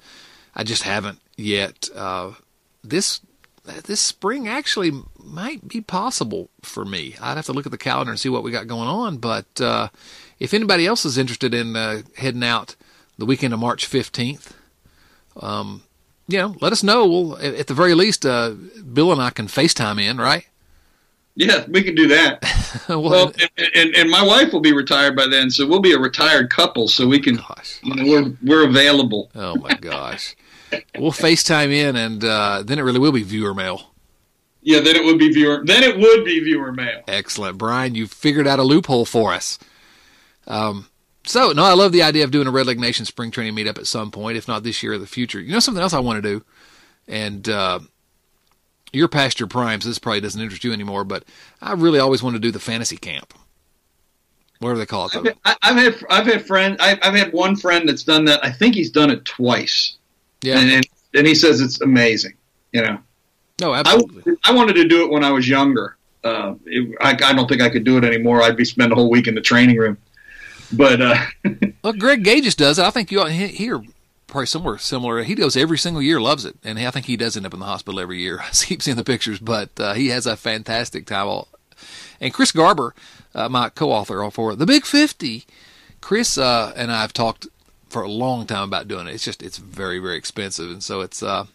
[0.55, 1.87] I just haven't yet.
[1.95, 2.31] Uh,
[2.83, 3.21] this
[3.63, 4.91] this spring actually
[5.23, 7.15] might be possible for me.
[7.21, 9.17] I'd have to look at the calendar and see what we got going on.
[9.17, 9.89] But uh,
[10.39, 12.75] if anybody else is interested in uh, heading out
[13.17, 14.53] the weekend of March 15th,
[15.39, 15.83] um,
[16.27, 17.07] you know, let us know.
[17.07, 18.51] We'll, at the very least, uh,
[18.93, 20.47] Bill and I can FaceTime in, right?
[21.35, 22.43] Yeah, we can do that.
[22.89, 25.93] well, well and, and, and, my wife will be retired by then, so we'll be
[25.93, 27.79] a retired couple, so we can, gosh.
[27.83, 29.31] you know, we're, we're available.
[29.33, 30.35] Oh, my gosh.
[30.97, 33.91] we'll FaceTime in, and uh, then it really will be viewer mail.
[34.61, 35.63] Yeah, then it would be viewer.
[35.65, 37.01] Then it would be viewer mail.
[37.07, 37.95] Excellent, Brian.
[37.95, 39.57] You figured out a loophole for us.
[40.45, 40.87] Um,
[41.23, 43.77] so no, I love the idea of doing a Red Leg Nation spring training meetup
[43.77, 45.39] at some point, if not this year or the future.
[45.39, 46.43] You know something else I want to do,
[47.07, 47.79] and uh,
[48.91, 49.85] you're past your primes.
[49.85, 51.23] This probably doesn't interest you anymore, but
[51.61, 53.33] I really always want to do the fantasy camp,
[54.59, 55.37] whatever they call it.
[55.45, 58.43] I've, I've had I've had friend I've, I've had one friend that's done that.
[58.43, 59.97] I think he's done it twice.
[60.41, 62.33] Yeah, and, and, and he says it's amazing.
[62.71, 62.99] You know.
[63.59, 64.37] No, absolutely.
[64.43, 65.97] I, I wanted to do it when I was younger.
[66.23, 68.41] Uh, it, I, I don't think I could do it anymore.
[68.41, 69.97] I'd be spending a whole week in the training room.
[70.73, 71.15] But uh,
[71.83, 72.85] well, Greg Gajus does it.
[72.85, 73.81] I think you hear
[74.27, 75.23] probably somewhere similar.
[75.23, 77.59] He goes every single year, loves it, and I think he does end up in
[77.59, 78.39] the hospital every year.
[78.43, 81.43] I keep seeing the pictures, but uh, he has a fantastic time.
[82.19, 82.95] And Chris Garber,
[83.33, 85.45] uh, my co-author for the Big Fifty,
[85.99, 87.47] Chris uh, and I have talked
[87.89, 89.13] for a long time about doing it.
[89.13, 91.45] It's just it's very very expensive, and so it's uh,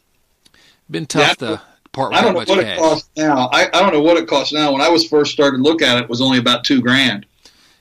[0.90, 1.62] been tough yeah, to
[1.92, 2.76] part with I don't know what cash.
[2.76, 3.48] it costs now.
[3.52, 4.72] I, I don't know what it costs now.
[4.72, 7.26] When I was first started to look at it, it was only about two grand.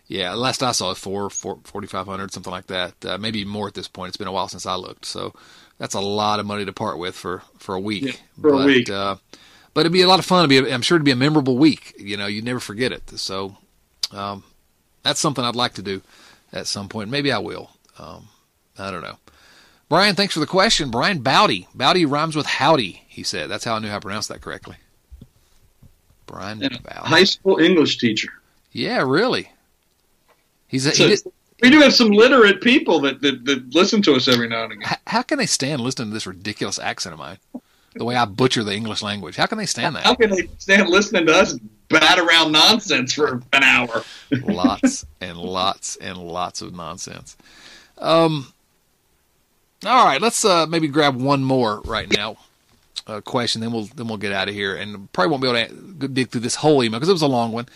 [0.07, 2.93] Yeah, last I saw it, four, four forty five hundred, something like that.
[3.03, 4.09] Uh, maybe more at this point.
[4.09, 5.33] It's been a while since I looked, so
[5.79, 8.03] that's a lot of money to part with for for a week.
[8.03, 8.89] Yeah, for but, a week.
[8.89, 9.15] Uh,
[9.73, 10.49] but it'd be a lot of fun.
[10.49, 11.95] It'd be, I'm sure it'd be a memorable week.
[11.97, 13.09] You know, you'd never forget it.
[13.19, 13.57] So
[14.11, 14.43] um,
[15.03, 16.01] that's something I'd like to do
[16.53, 17.09] at some point.
[17.09, 17.71] Maybe I will.
[17.97, 18.29] Um,
[18.77, 19.17] I don't know.
[19.89, 20.91] Brian, thanks for the question.
[20.91, 21.67] Brian Bowdy.
[21.75, 23.49] Bowdy rhymes with howdy, he said.
[23.49, 24.77] That's how I knew how to pronounce that correctly.
[26.25, 26.79] Brian Bowdy.
[26.89, 28.29] High school English teacher.
[28.71, 29.51] Yeah, really.
[30.67, 31.17] He's a, so, he
[31.61, 34.73] we do have some literate people that, that, that listen to us every now and
[34.73, 34.87] again.
[34.87, 37.37] How, how, can they stand listening to this ridiculous accent of mine?
[37.95, 39.37] The way I butcher the English language.
[39.37, 40.03] How can they stand that?
[40.03, 41.57] How can they stand listening to us
[41.87, 44.03] bat around nonsense for an hour?
[44.43, 47.37] lots and lots and lots of nonsense.
[47.97, 48.51] Um,
[49.85, 52.37] all right, let's uh, maybe grab one more right now.
[53.07, 55.99] Uh, question, then we'll then we'll get out of here, and probably won't be able
[55.99, 57.67] to dig through this whole email because it was a long one.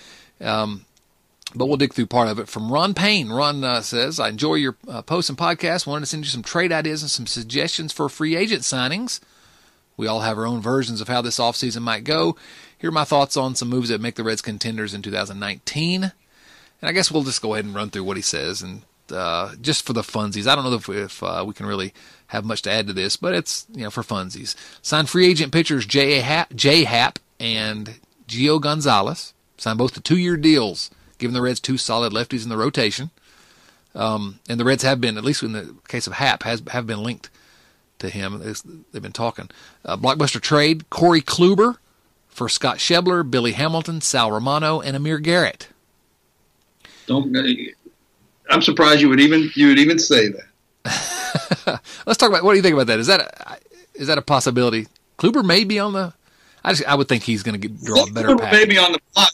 [0.42, 0.86] Um,
[1.56, 3.30] but we'll dig through part of it from Ron Payne.
[3.30, 5.88] Ron uh, says, I enjoy your uh, posts and podcasts.
[5.88, 9.20] Wanted to send you some trade ideas and some suggestions for free agent signings.
[9.98, 12.38] We all have our own versions of how this offseason might go.
[12.78, 16.04] Here are my thoughts on some moves that make the Reds contenders in 2019.
[16.04, 16.14] And
[16.82, 18.62] I guess we'll just go ahead and run through what he says.
[18.62, 21.94] And uh, just for the funsies, I don't know if, if uh, we can really
[22.28, 24.56] have much to add to this, but it's you know for funsies.
[24.82, 26.20] Sign free agent pitchers J.
[26.20, 26.84] Happ, J.
[26.84, 27.96] Happ and
[28.28, 29.34] Gio Gonzalez.
[29.58, 33.12] Sign both the two-year deals giving the Reds two solid lefties in the rotation.
[33.94, 36.88] Um, and the Reds have been, at least in the case of Happ, has have
[36.88, 37.30] been linked
[38.00, 38.42] to him.
[38.92, 39.50] They've been talking.
[39.86, 41.78] Uh, blockbuster trade: Corey Kluber
[42.28, 45.68] for Scott Schebler, Billy Hamilton, Sal Romano, and Amir Garrett.
[47.08, 47.36] Don't.
[47.36, 47.42] Uh,
[48.50, 50.46] I'm surprised you would even you would even say that.
[52.06, 53.00] Let's talk about what do you think about that?
[53.00, 53.58] Is that a,
[53.94, 54.88] is that a possibility?
[55.18, 56.14] Kluber may be on the.
[56.64, 58.30] I just I would think he's going to draw a better.
[58.30, 59.32] Kluber may be on the block.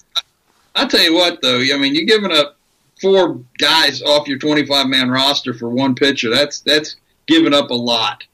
[0.76, 2.58] I tell you what, though, I mean, you're giving up
[3.02, 6.30] four guys off your 25 man roster for one pitcher.
[6.30, 6.98] That's that's
[7.28, 8.26] giving up a lot.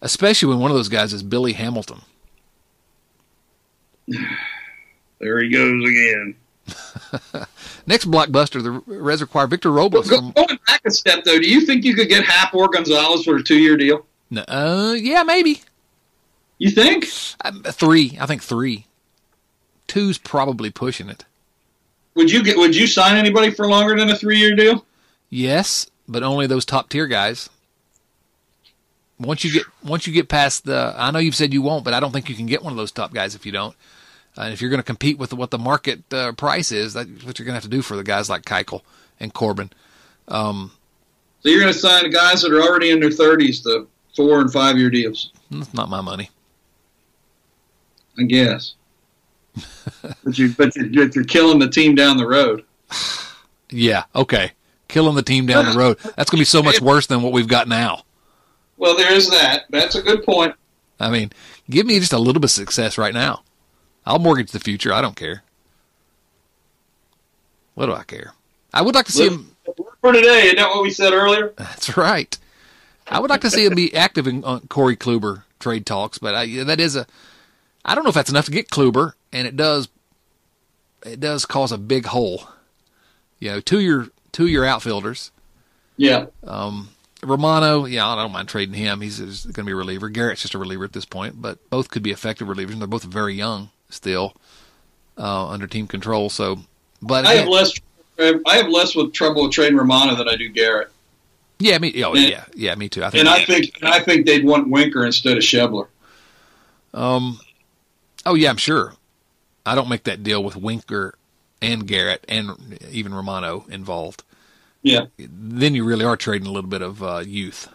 [0.00, 2.02] Especially when one of those guys is Billy Hamilton.
[5.18, 6.34] there he goes again.
[7.86, 10.08] Next blockbuster, the require Victor Robles.
[10.08, 10.32] From...
[10.32, 13.36] Going back a step, though, do you think you could get Happ or Gonzalez for
[13.36, 14.04] a two-year deal?
[14.30, 15.62] No, uh, yeah, maybe.
[16.58, 17.06] You think?
[17.42, 18.18] Um, three.
[18.20, 18.86] I think three.
[19.86, 21.24] Two's probably pushing it.
[22.18, 22.56] Would you get?
[22.56, 24.84] Would you sign anybody for longer than a three-year deal?
[25.30, 27.48] Yes, but only those top tier guys.
[29.20, 31.94] Once you get once you get past the, I know you've said you won't, but
[31.94, 33.76] I don't think you can get one of those top guys if you don't.
[34.36, 37.38] And if you're going to compete with what the market uh, price is, that's what
[37.38, 38.80] you're going to have to do for the guys like Keuchel
[39.20, 39.70] and Corbin.
[40.26, 40.72] Um,
[41.44, 44.52] so you're going to sign guys that are already in their 30s to four and
[44.52, 45.30] five year deals.
[45.52, 46.30] That's not my money.
[48.18, 48.74] I guess
[50.24, 52.64] but you but you're, you're killing the team down the road.
[53.70, 54.04] Yeah.
[54.14, 54.52] Okay.
[54.88, 55.98] Killing the team down the road.
[56.16, 58.04] That's going to be so much worse than what we've got now.
[58.78, 59.64] Well, there is that.
[59.68, 60.54] That's a good point.
[60.98, 61.32] I mean,
[61.68, 63.42] give me just a little bit of success right now.
[64.06, 64.90] I'll mortgage the future.
[64.90, 65.42] I don't care.
[67.74, 68.32] What do I care?
[68.72, 69.54] I would like to see him.
[70.00, 70.46] for today.
[70.46, 71.52] Isn't that what we said earlier?
[71.58, 72.36] That's right.
[73.06, 76.64] I would like to see him be active in Corey Kluber trade talks, but I,
[76.64, 77.06] that is a.
[77.84, 79.88] I don't know if that's enough to get Kluber, and it does.
[81.04, 82.48] It does cause a big hole.
[83.38, 85.30] You know, two your two your outfielders.
[85.96, 86.26] Yeah.
[86.46, 86.90] Um,
[87.22, 89.00] Romano, yeah, I don't mind trading him.
[89.00, 90.08] He's, he's going to be a reliever.
[90.08, 92.86] Garrett's just a reliever at this point, but both could be effective relievers, and they're
[92.86, 94.34] both very young still
[95.16, 96.30] uh, under team control.
[96.30, 96.60] So,
[97.02, 97.72] but I again, have less.
[98.46, 100.90] I have less with trouble with trading Romano than I do Garrett,
[101.58, 103.02] yeah, me, oh, and- yeah, yeah, me too.
[103.04, 105.88] I think, and I think and I think they'd want Winker instead of Schebler.
[106.94, 107.40] um,
[108.26, 108.94] oh yeah, I'm sure.
[109.64, 111.14] I don't make that deal with Winker
[111.60, 114.22] and Garrett and even Romano involved.
[114.82, 115.06] Yeah.
[115.18, 117.68] Then you really are trading a little bit of uh, youth.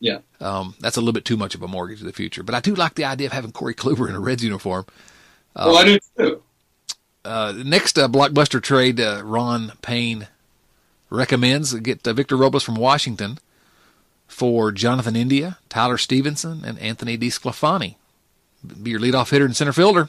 [0.00, 0.18] Yeah.
[0.40, 2.42] Um, that's a little bit too much of a mortgage to the future.
[2.42, 4.86] But I do like the idea of having Corey Kluber in a Reds uniform.
[5.54, 6.42] well, I do too.
[7.24, 10.26] Uh, next uh, blockbuster trade, uh, Ron Payne
[11.08, 13.38] recommends get uh, Victor Robles from Washington
[14.26, 17.96] for Jonathan India, Tyler Stephenson, and Anthony DeSclafani.
[18.82, 20.08] Be your leadoff hitter and center fielder.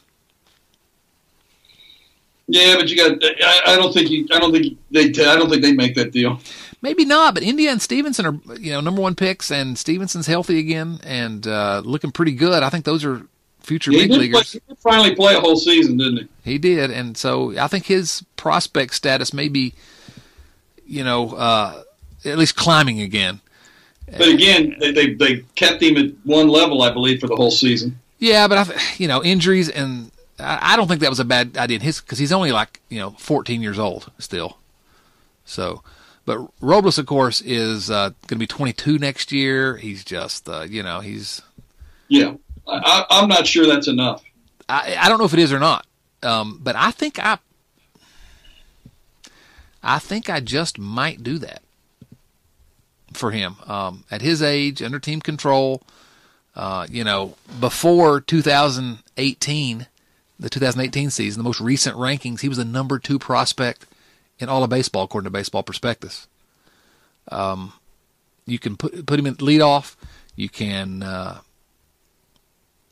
[2.48, 3.18] Yeah, but you got.
[3.24, 4.28] I, I don't think you.
[4.32, 5.06] I don't think they.
[5.26, 6.40] I don't think they make that deal.
[6.82, 10.60] Maybe not, but India and Stephenson are you know number one picks, and Stephenson's healthy
[10.60, 12.62] again and uh, looking pretty good.
[12.62, 13.26] I think those are
[13.62, 14.52] future He big did, play, leaguers.
[14.52, 16.52] he did finally play a whole season, didn't he?
[16.52, 19.74] He did, and so I think his prospect status may be,
[20.86, 21.84] you know, uh,
[22.26, 23.40] at least climbing again.
[24.18, 27.52] But again, they, they they kept him at one level, I believe, for the whole
[27.52, 28.00] season.
[28.20, 31.58] Yeah, but I, you know, injuries and I, I don't think that was a bad
[31.58, 34.58] idea in his because he's only like you know 14 years old still.
[35.46, 35.84] So,
[36.26, 39.78] but Robles, of course, is uh, going to be 22 next year.
[39.78, 41.42] He's just, uh, you know, he's.
[42.08, 42.36] Yeah,
[42.68, 44.24] I, I, I'm not sure that's enough.
[44.70, 45.86] I, I don't know if it is or not,
[46.22, 47.40] um, but I think I.
[49.86, 51.62] I think I just might do that
[53.12, 55.82] for him um, at his age, under team control.
[56.56, 59.88] Uh, you know, before 2018,
[60.44, 63.86] the 2018 season, the most recent rankings, he was the number two prospect
[64.40, 66.28] in all of baseball, according to Baseball Prospectus.
[67.32, 67.72] Um,
[68.46, 69.96] you can put put him in leadoff.
[70.36, 71.40] You can, uh,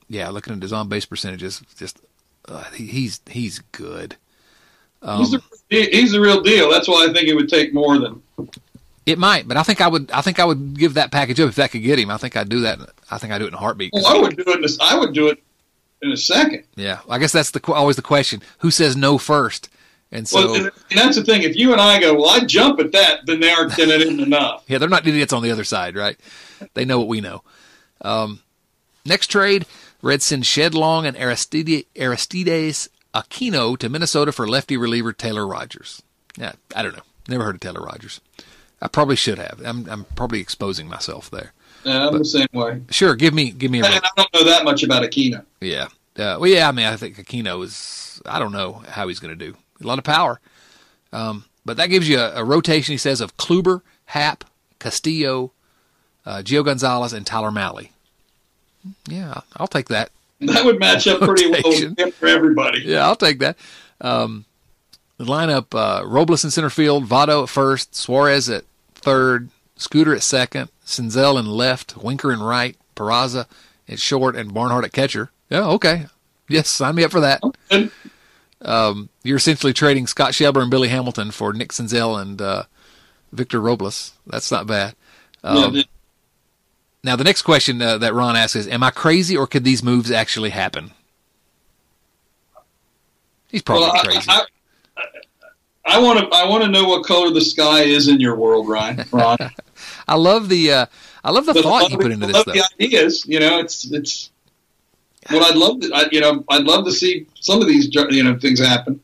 [0.07, 1.99] yeah, looking at his on base percentages, just
[2.47, 4.15] uh, he, he's he's good.
[5.01, 6.71] Um, he's, the, he's the real deal.
[6.71, 8.21] That's why I think it would take more than.
[9.05, 10.09] It might, but I think I would.
[10.11, 12.11] I think I would give that package up if that could get him.
[12.11, 12.79] I think I'd do that.
[13.09, 13.91] I think I'd do it in a heartbeat.
[13.91, 14.77] Well, I would do it.
[14.79, 15.43] I would do it
[16.01, 16.63] in a second.
[16.75, 19.69] Yeah, I guess that's the always the question: who says no first?
[20.13, 21.43] And so, well, and, that's the thing.
[21.43, 23.77] If you and I go, well, I jump at that, then they aren't.
[23.77, 24.63] Then it isn't enough.
[24.67, 26.17] yeah, they're not idiots on the other side, right?
[26.73, 27.43] They know what we know.
[28.01, 28.41] Um,
[29.05, 29.65] next trade:
[30.19, 36.01] send Shed Long and Aristide, Aristides Aquino to Minnesota for lefty reliever Taylor Rogers.
[36.37, 37.03] Yeah, I don't know.
[37.27, 38.21] Never heard of Taylor Rogers.
[38.81, 39.61] I probably should have.
[39.63, 41.53] I'm, I'm probably exposing myself there.
[41.83, 42.81] Yeah, I'm the same way.
[42.89, 45.45] Sure, give me give me a I don't know that much about Aquino.
[45.61, 45.85] Yeah.
[46.17, 46.67] Uh, well, yeah.
[46.67, 48.21] I mean, I think Aquino is.
[48.25, 49.55] I don't know how he's going to do.
[49.81, 50.39] A lot of power,
[51.13, 52.93] um, but that gives you a, a rotation.
[52.93, 54.43] He says of Kluber, Happ,
[54.79, 55.51] Castillo,
[56.25, 57.89] uh, Gio Gonzalez, and Tyler Mahle.
[59.07, 60.11] Yeah, I'll take that.
[60.41, 61.91] That would match up pretty well Rotation.
[61.91, 62.79] with him for everybody.
[62.83, 63.57] Yeah, I'll take that.
[64.01, 64.45] Um,
[65.17, 68.63] the lineup: uh, Robles in center field, Votto at first, Suarez at
[68.95, 73.45] third, Scooter at second, Senzel in left, Winker in right, Peraza
[73.87, 75.29] at short, and Barnhart at catcher.
[75.51, 76.07] Yeah, okay.
[76.47, 77.43] Yes, sign me up for that.
[78.63, 82.63] Um, you're essentially trading Scott Schebler and Billy Hamilton for Nick Senzel and uh,
[83.31, 84.13] Victor Robles.
[84.25, 84.95] That's not bad.
[85.43, 85.83] Um, yeah,
[87.03, 89.81] now, the next question uh, that Ron asks is Am I crazy or could these
[89.81, 90.91] moves actually happen?
[93.49, 94.29] He's probably well, crazy.
[94.29, 94.45] I,
[95.83, 96.27] I want to.
[96.35, 99.03] I want to know what color the sky is in your world, Ryan.
[99.11, 99.37] Ron.
[100.07, 100.85] I love the uh,
[101.23, 102.61] I love the But thought I you put into love this, though.
[102.77, 103.25] the ideas.
[103.25, 104.31] You know, it's it's.
[105.29, 108.23] What I'd love to, I, you know, I'd love to see some of these, you
[108.23, 108.99] know, things happen.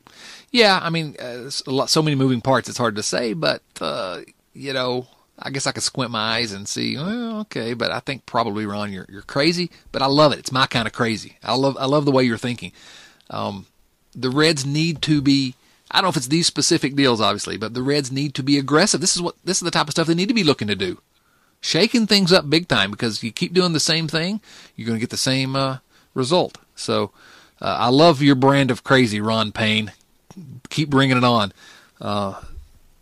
[0.51, 2.69] Yeah, I mean, uh, lot, so many moving parts.
[2.69, 4.21] It's hard to say, but uh,
[4.53, 5.07] you know,
[5.37, 6.95] I guess I could squint my eyes and see.
[6.95, 9.69] Well, okay, but I think probably Ron, you're you're crazy.
[9.91, 10.39] But I love it.
[10.39, 11.37] It's my kind of crazy.
[11.43, 12.71] I love I love the way you're thinking.
[13.29, 13.67] Um,
[14.15, 15.55] the Reds need to be.
[15.91, 18.57] I don't know if it's these specific deals, obviously, but the Reds need to be
[18.57, 18.99] aggressive.
[18.99, 20.75] This is what this is the type of stuff they need to be looking to
[20.75, 20.99] do,
[21.61, 22.89] shaking things up big time.
[22.89, 24.41] Because you keep doing the same thing,
[24.75, 25.77] you're going to get the same uh,
[26.17, 26.57] result.
[26.75, 27.11] So,
[27.61, 29.91] uh, I love your brand of crazy, Ron Payne
[30.69, 31.53] keep bringing it on.
[31.99, 32.41] Uh,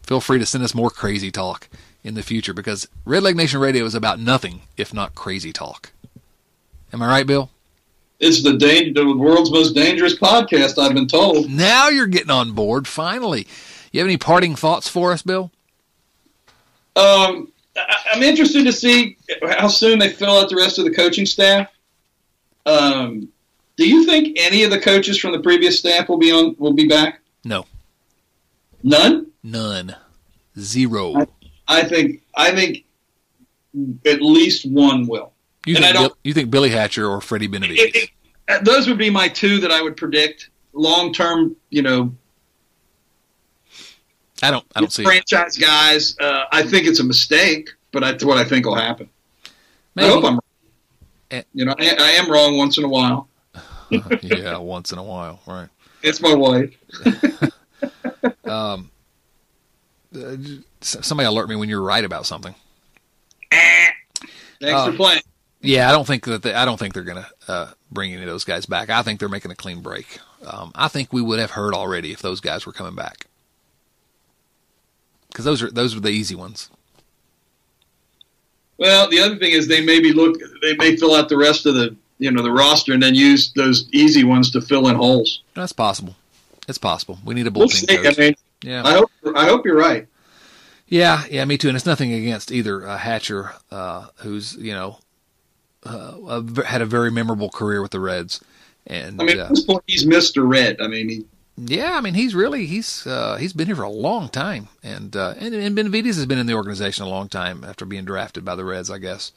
[0.03, 1.67] feel free to send us more crazy talk
[2.03, 5.91] in the future because Red Leg Nation Radio is about nothing if not crazy talk.
[6.93, 7.49] Am I right, Bill?
[8.19, 10.81] It's the dan- the world's most dangerous podcast.
[10.81, 11.49] I've been told.
[11.49, 13.45] Now you're getting on board finally.
[13.91, 15.51] You have any parting thoughts for us, Bill?
[16.95, 19.17] Um, I, I'm interested to see
[19.49, 21.69] how soon they fill out the rest of the coaching staff.
[22.65, 23.29] Um,
[23.77, 26.73] do you think any of the coaches from the previous staff will be on will
[26.73, 27.21] be back?
[27.43, 27.65] No,
[28.83, 29.27] None.
[29.43, 29.95] none,
[30.59, 31.15] zero.
[31.15, 31.27] I-
[31.67, 32.85] I think I think
[34.05, 35.33] at least one will.
[35.65, 37.81] You and think I don't- Bill- you think Billy Hatcher or Freddie Benavides?
[37.81, 38.09] It- it-
[38.47, 41.55] uh, those would be my two that I would predict long term.
[41.71, 42.15] You know,
[44.43, 44.65] I don't.
[44.75, 45.01] I don't see.
[45.01, 45.05] it.
[45.05, 46.15] franchise guys.
[46.19, 49.09] Uh, I think it's a mistake, but that's what I think will happen.
[49.95, 50.07] Maybe.
[50.09, 50.33] I hope I'm.
[50.33, 50.39] wrong.
[51.53, 53.27] You know, I, I am wrong once in a while.
[54.21, 55.69] yeah, once in a while, right?
[56.01, 56.75] It's my wife.
[58.45, 58.91] Um,
[60.15, 60.35] uh,
[60.81, 62.53] somebody alert me when you're right about something.
[63.51, 65.21] Thanks for playing.
[65.61, 68.21] Yeah, I don't think that they, I don't think they're going to uh, bring any
[68.21, 68.89] of those guys back.
[68.89, 70.19] I think they're making a clean break.
[70.45, 73.25] Um, I think we would have heard already if those guys were coming back
[75.29, 76.69] because those are those are the easy ones.
[78.77, 80.37] Well, the other thing is they maybe look.
[80.61, 83.51] They may fill out the rest of the you know the roster and then use
[83.53, 85.41] those easy ones to fill in holes.
[85.53, 86.15] That's possible.
[86.67, 87.19] It's possible.
[87.23, 87.97] We need a We'll bullpen see.
[88.07, 90.07] I mean, Yeah, I hope I hope you're right.
[90.87, 91.45] yeah, yeah.
[91.45, 91.67] Me too.
[91.69, 94.99] And it's nothing against either uh, Hatcher, uh, who's you know
[95.83, 98.41] uh, had a very memorable career with the Reds,
[98.87, 100.81] and I mean, uh, at this point, he's Mister Red.
[100.81, 101.25] I mean, he,
[101.57, 105.15] Yeah, I mean he's really he's uh, he's been here for a long time, and
[105.15, 108.43] uh, and, and Benavides has been in the organization a long time after being drafted
[108.43, 109.31] by the Reds, I guess,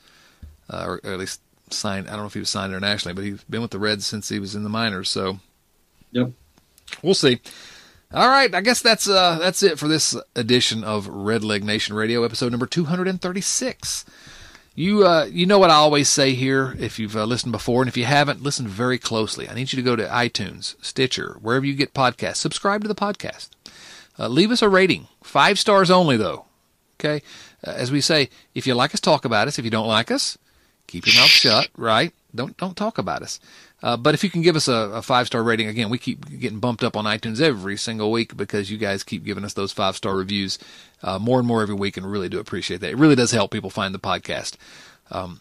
[0.69, 1.41] uh, or, or at least
[1.71, 2.09] signed.
[2.09, 4.29] I don't know if he was signed internationally, but he's been with the Reds since
[4.31, 5.09] he was in the minors.
[5.09, 5.39] So,
[6.11, 6.33] Yep.
[7.03, 7.41] we'll see.
[8.13, 11.95] All right, I guess that's uh, that's it for this edition of Red Leg Nation
[11.95, 14.05] Radio, episode number two hundred and thirty six.
[14.79, 16.77] You uh, you know what I always say here.
[16.79, 19.49] If you've uh, listened before, and if you haven't, listen very closely.
[19.49, 22.37] I need you to go to iTunes, Stitcher, wherever you get podcasts.
[22.37, 23.49] Subscribe to the podcast.
[24.17, 26.45] Uh, leave us a rating, five stars only, though.
[26.95, 27.25] Okay,
[27.67, 29.59] uh, as we say, if you like us, talk about us.
[29.59, 30.39] If you don't like us,
[30.87, 31.71] keep your mouth shut.
[31.77, 32.13] Right?
[32.33, 33.41] Don't don't talk about us.
[33.83, 36.29] Uh, but if you can give us a, a five star rating, again, we keep
[36.41, 39.73] getting bumped up on iTunes every single week because you guys keep giving us those
[39.73, 40.59] five star reviews
[41.03, 42.91] uh, more and more every week, and really do appreciate that.
[42.91, 44.57] It really does help people find the podcast.
[45.11, 45.41] Um,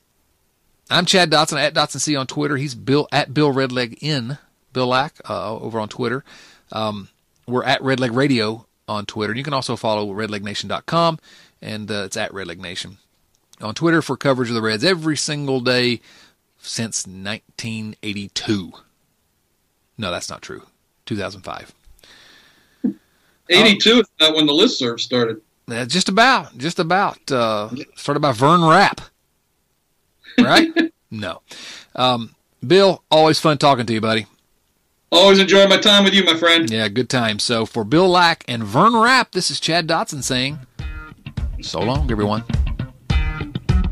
[0.90, 2.58] I'm Chad Dotson at Dotson C on Twitter.
[2.58, 4.38] He's Bill at Bill Redleg in
[4.72, 6.24] Bill Lack uh, over on Twitter.
[6.72, 7.10] Um,
[7.48, 9.32] we're at Redleg Radio on Twitter.
[9.32, 11.20] and You can also follow redlegnation.com
[11.62, 12.98] and uh, it's at Redleg Nation
[13.62, 16.02] on Twitter for coverage of the Reds every single day
[16.60, 18.72] since 1982.
[19.97, 20.64] No, that's not true.
[21.05, 21.74] 2005.
[23.49, 25.41] eighty-two is not when the listserv started.
[25.70, 27.32] Uh, just about, just about.
[27.32, 29.01] Uh, started by Vern Rapp,
[30.39, 30.70] right?
[31.12, 31.41] no.
[31.95, 32.36] Um,
[32.66, 34.28] Bill, always fun talking to you, buddy.
[35.12, 36.70] Always enjoy my time with you, my friend.
[36.70, 37.39] Yeah, good time.
[37.39, 40.60] So for Bill Lack and Vern Rapp, this is Chad Dotson saying,
[41.62, 42.43] so long, everyone.